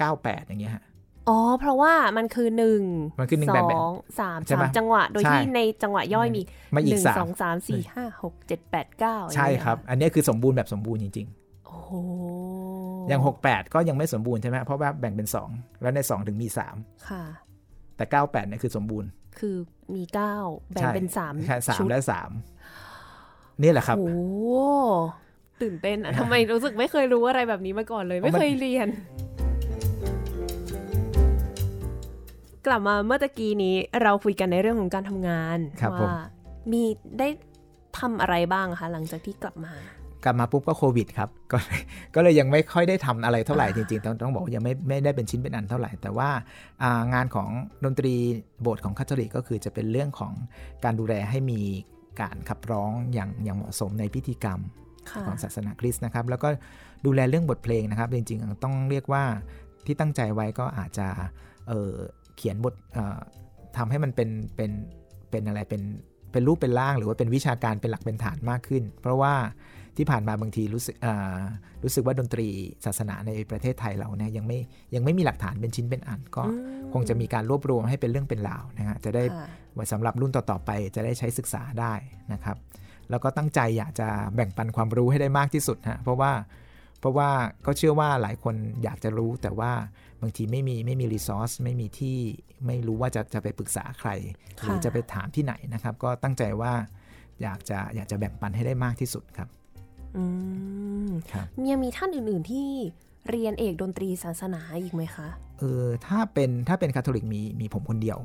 [0.00, 0.84] 98 อย่างเงี้ยฮะ
[1.28, 2.82] อ๋อ เพราะว่ามันคือหนึ่ง
[3.20, 6.42] มันคือหนึ่งสแบบองสามใช่สาไหมมจังหวะ โดยใช่ที่ในจังหวะย่อยมี
[6.74, 11.26] มาหอีกนึ่งสาสมองสามสี่ห้าหกเจ็ดแปดเก้าใช่ครับ อันนี้คือสมบูรณ์แบบสมบูรณ์จริง
[11.66, 12.65] โอ้โหๆ
[13.08, 16.48] อย่าง 68 ก็ยังไม่สมบูรณ์ใช่ไหมเพราะว่าแบ่งเป็น 2 แล้วใน 2 ถึงมี
[17.08, 17.22] ค่ะ
[17.56, 19.56] 3แต่ 98เนี่ยคือสมบูรณ์ คือ
[19.94, 20.36] มีเก้า
[20.72, 22.30] แบ่งใช่เป็นสามใช่สามชุดและสาม
[23.62, 24.18] นี่แหละครับ โอ้โห
[25.62, 28.88] ตื่นเต้นอะทำไมรู้สึกไม่เคยรู้อะไรแบบนี้มาก่อนเลย ไม่มันเคยเรียน
[32.66, 36.16] กลับมาเมื่อตะกี้นี้เราคุยกันในเรื่องของการทำงานครับผมว่า
[36.72, 36.82] มี
[37.18, 37.28] ได้
[37.98, 39.72] ทำอะไรบ้างคะหลังจากที่กลับมา
[40.26, 41.80] กลับมาปุ๊บก็โควิดครับก็เลย
[42.14, 46.30] ก็เลยยังไม่ค่อยได้ทำอะไรเท่าไหร่จริงๆต้องต้องบอกว่ายังไม่ไม่ได้เป็นชิ้นเป็นอันเท่าไหร่ แต่ว่า
[46.82, 47.48] อ่างานของ
[47.84, 48.14] ดนตรี
[48.62, 50.32] โบสถ์ของคาทอลิกก็คือจะเป็นเรื่องของ
[50.84, 51.60] การดูแลให้มี
[52.20, 54.60] การขับร้องอย่างอย่างเหมาะสมในพิธีกรรม
[55.10, 56.48] ค่ะของศาสนาคริสต์นะครับ แล้วก็
[57.06, 59.24] ดูแลเรื่องบทเพลงนะครับ จริงๆ ต้องเรียกว่า
[59.86, 61.06] ที่ตั้งใจไว้ก็อาจจะ
[61.68, 61.92] เอ่อ
[62.36, 63.18] เขียนบทเอ่อ
[63.76, 64.70] ทำให้มันเป็นเป็น
[65.30, 65.82] เป็นอะไรเป็น
[66.32, 69.34] เป็นรูปเป็นร่าง หรือว่าเป็นวิชาการเป็นหลักเป็นฐานมากขึ้น เพราะว่า
[69.96, 71.40] ที่ผ่านมาบางทีรู้สึกอ่า
[71.84, 72.48] รู้สึกว่าดนตรี
[72.84, 74.58] ศาสนาในประเทศไทยเราเนี่ยยังไม่
[74.94, 76.52] ยังไม่มีหลักฐานเป็นชิ้นเป็นอันก็อื
[76.88, 81.94] มคงจะมีการรวบรวมให้เป็นเรื่องเป็นราวนะฮะจะได้ค่ะไว้สำหรับรุ่นต่อๆไปจะได้ใช้ศึกษาได้
[82.32, 82.56] นะครับ
[83.10, 86.32] แล้วก็ตั้งใจอยากจะแบ่งปันความรู้ให้ได้มากที่สุดฮะเพราะว่า
[87.00, 87.30] เพราะว่า
[87.66, 89.72] ก็เชื่อว่าหลายคนอยากจะรู้แต่ว่า
[90.22, 92.16] บางทีไม่มีไม่มีรีซอสไม่มีที่
[92.66, 94.10] ไม่รู้ว่าจะจะไปปรึกษาใคร
[94.62, 96.72] หรือค่ะจะไปถามที่ไหนนะครับ ก็ตั้งใจว่า
[97.42, 99.48] อยากจะอยากจะแบ่งปันให้ได้มากที่สุดครับ
[100.16, 100.24] อื
[101.06, 102.66] มครับยังมีท่านอื่น ๆ ที่
[103.30, 108.18] เรียนเอกดนตรีศาสนาอีกไหมคะ เออ ถ้าเป็นถ้าเป็นคาทอลิกมีมีผมคนเดียว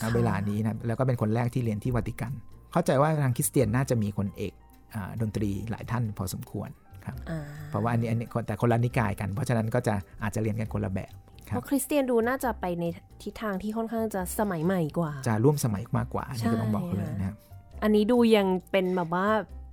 [0.00, 2.32] ค่ะเวลานี้นะแล้วก็เป็นคนแรกที่เรียนที่วาติกัน
[2.72, 4.52] เข้าใจว่าทางคริสเตียนน่าจะมีคนเอก
[4.94, 6.68] อาดนตรีหลายท่านพอสมควร
[7.04, 7.40] ครับอ่า
[7.70, 11.12] เพราะว่าอันนี้อันนี้คนแต่คนละนิกายกัน เพราะฉะนั้นก็จะอาจจะเรียนกันคนละแบบ
[11.48, 12.84] คเพรับราะคริสเตียนดูน่าจะไปใน
[13.22, 17.36] ทิศทางที่ค่อนข้างจะสมัยใหม่กว่า จะร่วมสมัยมากกว่าอันนี่ก็ต้องบอกใช่เลยนะครับ
[17.82, 19.63] อันนี้ดูยังเป็นแบบว่าอ่าจะ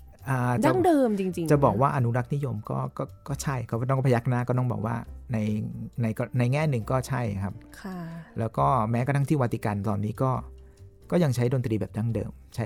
[0.65, 4.95] ดั้งเดิมจริง ๆ จะบอกว่าอนุรักษ์นิยมก็ก็ก็ใช่เขาก็ต้องพยักหน้าก็ต้องบอกว่า
[5.31, 5.37] ใน
[6.01, 7.97] ในก็ในแง่หนึ่งก็ใช่ครับค่ะ
[8.39, 10.31] แล้วก็แม้กระทั่งที่วาติกันตอนนี้ก็
[11.11, 12.65] ก็ยังใช้ดนตรีแบบดั้งเดิม ใช้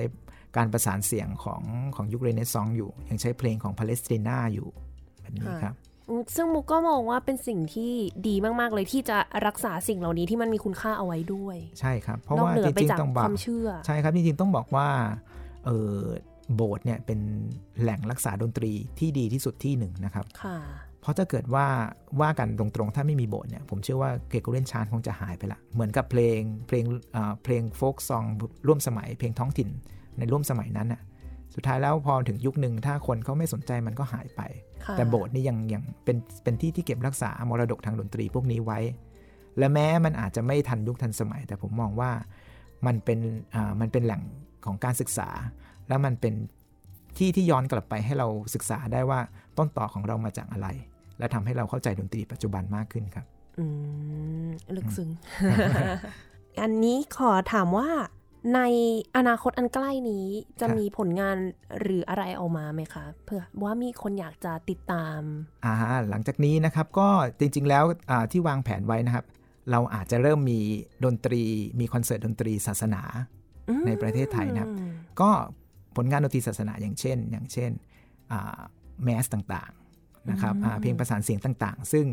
[0.58, 1.62] การประสานเสียงของ
[1.95, 4.68] ของยุคเรเนซองส์อยู่ ยังใช้เพลงของปาเลสไตนาอยู่
[5.22, 5.76] แบบนี้ครับ
[6.10, 7.93] อืมซึ่งมุกก็มองว่าเป็นสิ่งที่
[8.28, 14.88] ดีมาก ๆ เลยที่จะรักษาสิ่งเหล่านี้ที่มันมีคุณค่าเอาไว้ด้วย ใช่ครับ เพราะนอกว่าเหนืจอไปริงจากๆต้องบคอกวามเชื่อใช่ครับจริงๆต้องบอกว่า
[15.66, 15.99] เออ
[16.56, 17.20] โบสถ์เนี่ยเป็น
[17.82, 20.58] แหล่งรักษาดนตรีที่ดีที่สุดที่หนึ่งนะครับค่ะ
[21.02, 21.68] เพราะถ้าเกิดว่า
[22.22, 26.86] ว่ากันตรงๆ ถ้าไม่มีโบสถ์เนี่ยผมเชื่อว่าเกรโกเรียนชานคงจะหายไปละ เหมือนกับเพลงเพลง
[27.16, 28.24] อ่าเพลงโฟกซอง
[28.68, 29.70] ร่วมสมัยเพลงท้องถิ่น
[30.18, 31.02] ในร่วมสมัยนั้นน่ะ
[31.56, 34.41] สุดท้ายแล้วพอถึงยุคหนึ่งถ้าคนเขาไม่สนใจมันก็หายไป
[34.86, 38.80] ค่ะแต่โบสถ์นี่ยังยังเป็นเป็นที่ที่เก็บรักษามรดกทางดนตรีพวกนี้ไว้
[39.58, 42.12] และแม้มันอาจจะไม่ทันยุคทันสมัย แต่ผมมองว่า
[42.86, 43.20] มันเป็น
[43.56, 44.22] อ่ามันเป็นแหล่ง
[44.66, 45.30] ของการศึกษา
[45.88, 46.33] แล้วมันเป็น
[47.17, 49.19] ที่ที่ย้อนกลับไปให้เราศึกษาได้ว่า
[49.57, 50.67] ต้นต่อของเรามาจากอะไร
[51.19, 53.25] และทำให้เราเข้าใจดนตรีปัจจุบันมากขึ้นครับ
[53.59, 53.65] อื
[54.47, 55.09] ม ลึกซึ้ง
[56.61, 57.89] อันนี้ขอถามว่า
[58.55, 58.61] ใน
[59.17, 60.27] อนาคตอันใกล้นี้
[60.59, 61.38] จะครับมีผลงาน
[61.79, 65.21] หรืออะไรออกมาไหมคะ เพื่อว่ามีคนอยากจะติดตาม
[65.65, 65.73] อ่า
[66.09, 67.07] หลังจากนี้นะครับก็
[67.39, 69.25] จริง ๆ แล้วอ่าที่วางแผนไว้นะครับ
[69.71, 70.59] เราอาจจะเริ่มมี
[71.05, 71.41] ดนตรี
[71.79, 73.01] มีคอนเสิร์ตดนตรีศาสนา
[73.69, 74.71] อืมในประเทศไทยนะครับ
[75.21, 75.31] ก็
[75.96, 77.72] ผลงานดนตรีศาสนาอย่างเช่น อย่างเช่น
[79.04, 82.06] แมสต่างๆนะครับอ่าเพลงประสานเสียงต่างๆ ซึ่ง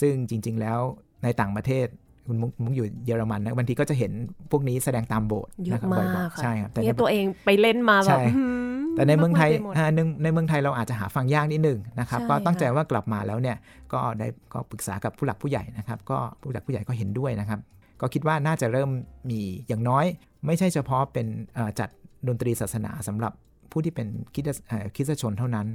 [0.00, 0.80] ซึ่งจริง ๆ แล้ว
[1.22, 1.86] ในต่างประเทศ
[2.26, 4.12] คุณมุกมุกอยู่เยอรมันนะบางทีก็จะเห็น
[4.50, 8.44] พวกนี้แสดงตามโบสถ์เยอะนะครับมาบ่กอยๆค่ะใช่ครับแต่เนี่ยในตัวเองไปเล่นมาแบบใช่หื
[8.78, 13.56] มแต่ในเมืองไทยปหมดอ่าในในเมืองไทยเราอาจจะหาฟังยากนิดหนึ่งนะครับใช่ก็ตั้งใจค่ะว่ากลับมาแล้วเนี่ย
[13.92, 17.60] ก็ได้ก็ปรึกษากับผู้หลักผู้ใหญ่นะครับ ก็ผู้หลักผู้ใหญ่ก็เห็นด้วยนะครับ
[18.00, 18.90] ก็คิดว่าน่าจะเริ่ม
[19.30, 20.04] มีอย่างน้อย
[20.46, 21.88] ไม่ใช่เฉพาะเป็นเอ่อจัด
[22.28, 23.32] ดนตรีศาสนาสำหรับ
[23.70, 25.66] ผู้ที่เป็นคริดเอ่อคริสตชนเท่านั้น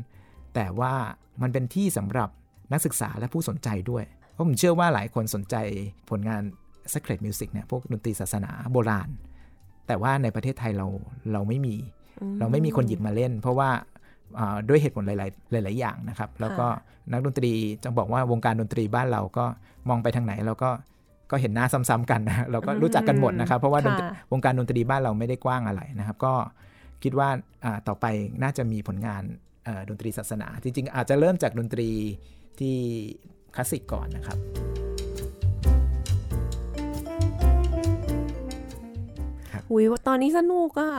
[0.55, 0.93] แต่ว่า
[1.41, 2.29] มันเป็นที่สำหรับ
[2.73, 5.55] นักศึกษาและผู้สนใจด้วย เพราะผมเชื่อว่าหลายคนสนใจ
[6.09, 6.43] ผลงาน
[6.93, 9.09] Sacred Music เนี่ยพวกดนตรีศาสนาโบราณ
[9.87, 10.87] แต่ว่าในประเทศไทยเรา
[11.33, 11.75] เราไม่มี
[12.39, 13.69] เราไม่มีคนหยิบมาเล่น เพราะว่า
[14.39, 16.67] อ่าด้วยเหตุผลหลาย ๆ หลาย ๆ อย่างนะครับ แล้วก็
[17.11, 17.51] นักดนตรี
[17.83, 19.45] จะบอกว่าวงการดนตรีบ้านเราก็
[19.89, 20.69] มองไปทางไหนเราก็
[21.31, 26.33] ก็เห็นหน้าซ้ำๆกันนะเราก็รู้จักกันหมดนะครับ เพราะว่าดนตรีค่ะวงการดนตรีบ้านเราไม่ได้กว้างอะไรนะครับ ก็
[27.03, 27.29] คิดว่า
[27.65, 28.05] อ่าต่อไป
[28.43, 29.23] น่าจะมีผลงาน
[29.65, 31.89] เอ่อดนตรีศาสนา จริงๆ อาจจะเริ่มจากดนตรี
[32.59, 32.75] ที่
[33.55, 34.37] คลาสสิกก่อนนะครับ
[39.71, 40.91] อุ้ยตอนนี้สนุกอะ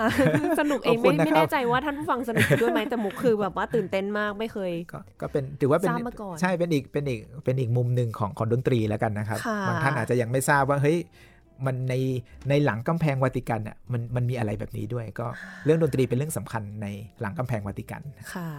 [0.60, 10.98] สนุกเองขอบคุไม่ณนะครับไม่แน่ใจว่าท่านผู้ฟังสนุกไปด้วยไหมแต่มุกคือแบบว่าตื่นเต้นมากไม่เคย ก็ก็เป็นถือว่าเป็นทราบมาก่อนใช่เป็นอีกเป็นอีกเป็นอีกมุมหนึ่งของของดนตรีแล้วกันนะครับค่ะบางท่านอาจจะยังไม่ทราบว่าเฮ้ย
[11.66, 11.94] มันใน
[12.48, 15.26] ในหลังกำแพงวาติกันอะมันมันมีอะไรแบบนี้ด้วย ก็
[15.64, 16.86] เรื่องดนตรีเป็นเรื่องสำคัญใน
[17.20, 18.02] หลังกำแพงวาติกัน
[18.34, 18.50] ค่ะ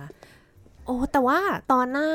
[0.85, 1.39] โอ้แต่ว่า
[1.71, 2.09] ตอนหน้า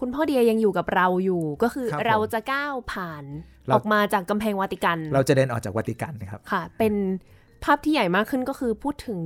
[0.00, 6.94] คุณพ่อเดียยังอยู่กับเราอยู่ ก็คือครับผมเราจะก้าวผ่านเรา ออกมาจากกำแพงวาติกัน เราจะเดินออกจากวาติกันนะครับค่ะ เป็น
[7.64, 9.18] ภาพที่ใหญ่มากขึ้นก็คือพูดถึง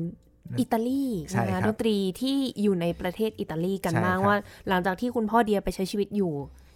[0.61, 4.36] อิตาลีใช่นะครัคะบดนตรีที่อยู่ในประเทศอิตาลีกันใช่บ้างครับว่า
[4.68, 6.32] หลังจากที่คุณพ่อเดียไปใช้ชีวิตอยู่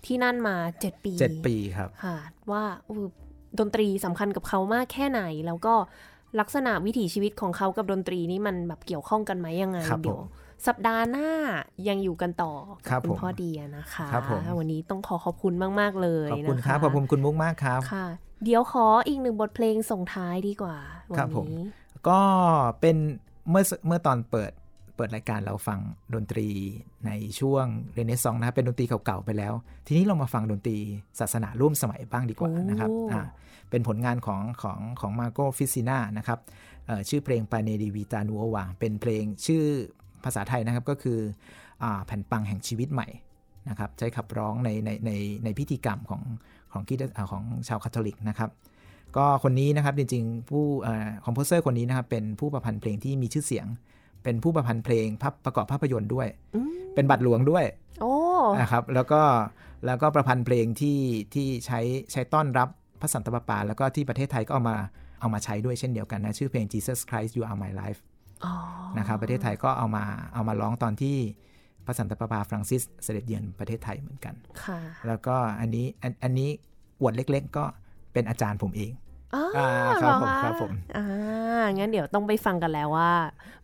[0.06, 2.16] ที่นั่นมา7ปีเจ็ดปีครับค่ะ
[2.50, 2.96] ว่าอู้
[3.58, 5.74] ดนตรีสำคัญกับเขามากแค่ไหน แล้วก็
[6.40, 10.28] ลักษณะวิถีชีวิตของเขากับดนตรีนี่มันแบบเกี่ยวข้องกันไหมยังไงครับเดี๋ยวผม
[10.66, 11.28] สัปดาห์หน้า
[11.88, 12.52] ยังอยู่กันต่อ
[12.88, 18.06] ครักับบคุณผมพ่อเดียนะคะครับผมวันนี้ต้องขอขอบคุณมาก ๆ เลยขอบคุณนะะครับขอบคุณคุณมุกมากครับค่ะ
[18.44, 20.76] เดี๋ยวขออีกหนึ่งบทเพลงส่งท้ายดีกว่า
[21.10, 21.64] วัครันบผมนี้
[22.08, 22.20] ก็
[22.80, 22.96] เป็น
[23.50, 24.52] เมื่อเมื่อตอนเปิด
[24.96, 25.78] เปิดรายการเราฟัง
[26.14, 26.48] ดนตรี
[27.06, 27.10] ใน
[27.40, 29.52] ช่วงเรเนซองส์นะครับเป็นดนตรีเก่าๆไปแล้ว
[29.86, 30.76] ทีนี้เรามาฟังดนตรี
[31.20, 33.20] ศาสนาร่วมสมัยบ้างดีกว่าโอ้นะครับอ่า
[33.70, 36.38] เป็นผลงานของของของมาร์โกฟริซินานะครับ
[36.86, 39.64] เอ่อชื่อเพลง Pane di vita nuova เป็นเพลงชื่อ
[40.24, 41.18] ภาษาไทยนะครับก็คือ
[41.82, 43.08] อาแผ่นปังแห่งชีวิตใหม่
[43.68, 45.10] นะครับใช้ขับร้องในในใน
[45.44, 46.22] ในพิธีกรรมของ
[46.72, 48.50] ของคริสต์อ่าของชาวคาทอลิกนะครับ
[49.16, 50.64] ก็คนนี้นะครับจริงๆผู้
[51.24, 53.66] คอมโพเซอร์คนนี้นะครับเป็นผู้ประพันธ์เพลงที่มีชื่อเสียง
[54.24, 57.64] เป็นผู้ประพันธ์เพลงภาพประกอบภาพยนตร์ด้วยอืมเป็นบัตรหลวงด้วย
[58.00, 58.14] โอ้
[58.60, 59.22] นะครับแล้วก็
[59.86, 60.98] แล้วก็ประพันธ์เพลงที่
[61.34, 61.80] ที่ใช้
[62.12, 62.68] ใช้ต้อนรับ
[63.00, 64.76] พระสันตะปาปา แล้วก็ที่ประเทศไทยก็เอามา
[65.20, 68.11] เอามาใช้ด้วยเช่นเดียวกันนะ ชื่อเพลง Jesus Christ You Are My Life อ๋อ
[68.98, 71.16] นะครับประเทศไทยก็เอามาเอามาร้องตอนที่
[71.84, 74.34] พระสันตะปาปาฟรังซิสเสด็จเยือนประเทศไทยเหมือนกัน
[74.64, 76.48] ค่ะแล้วก็อันนี้อันอันนี้
[77.00, 77.64] อวดเล็กๆ ก็
[78.12, 78.92] เป็นอาจารย์ผมเอง
[79.34, 79.68] อ๋ออ่า
[80.02, 81.06] ครับผมเหะครับผมอ่า
[81.74, 83.12] งั้นเดี๋ยวต้องไปฟังกันแล้วว่า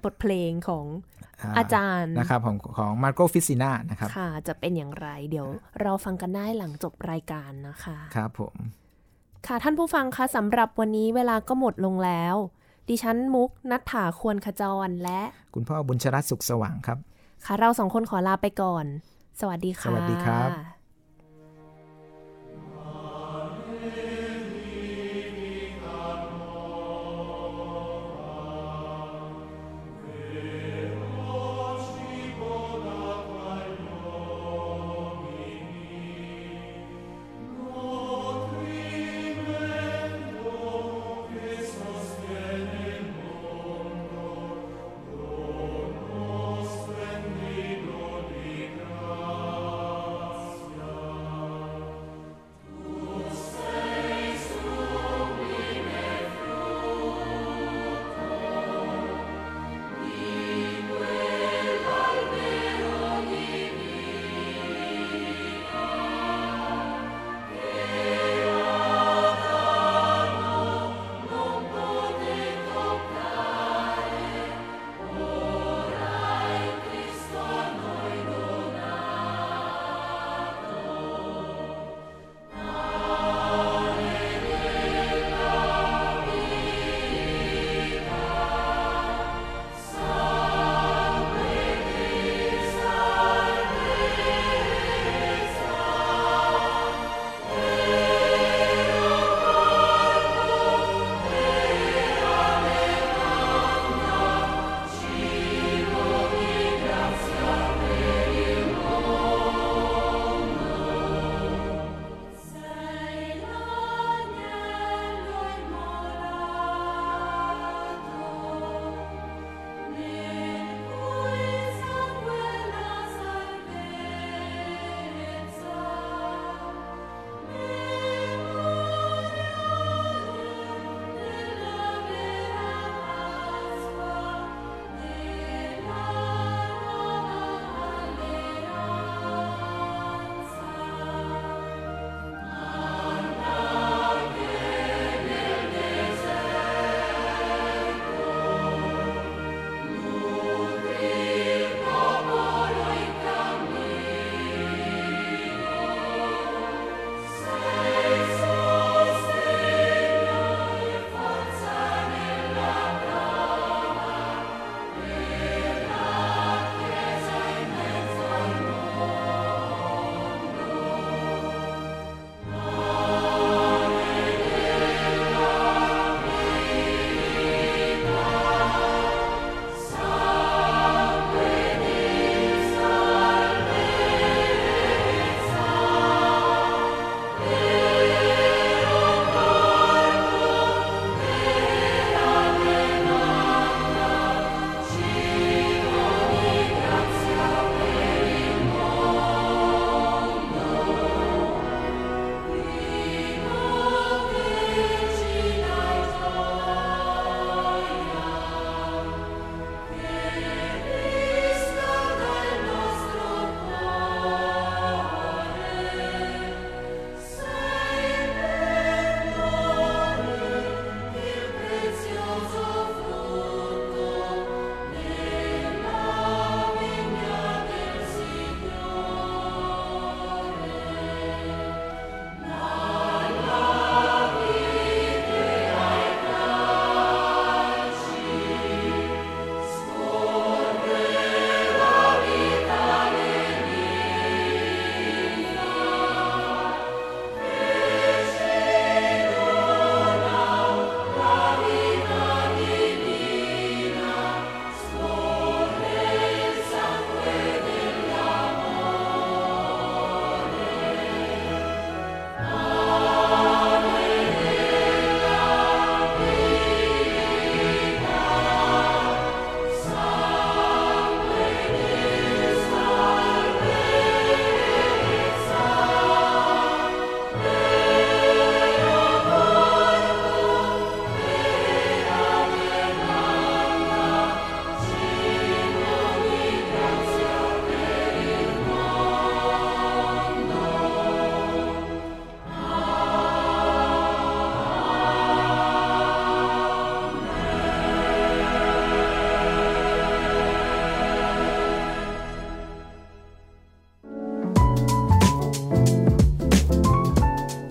[0.04, 0.84] บทเพลงของ
[1.58, 5.48] อาจารย์นะครับของของมาร์โกฟริซินานะครับค่ะจะเป็นอย่างไรเดี๋ยว
[5.82, 8.54] เราฟังกันได้หลังจบรายการนะคะ ครับผม
[9.46, 12.36] ค่ะท่านผู้ฟังคะสำหรับวันนี้เวลาก็หมดลงแล้ว
[12.88, 15.20] ดิฉันมุกนัทถาควรขจรและ
[15.54, 16.98] คุณพ่อบุญชรัตน์สุขสว่างครับ
[17.44, 18.84] ค่ะเราสองคนขอลาไปก่อน
[19.40, 20.77] สวัสดีค่ะ สวัสดีครับ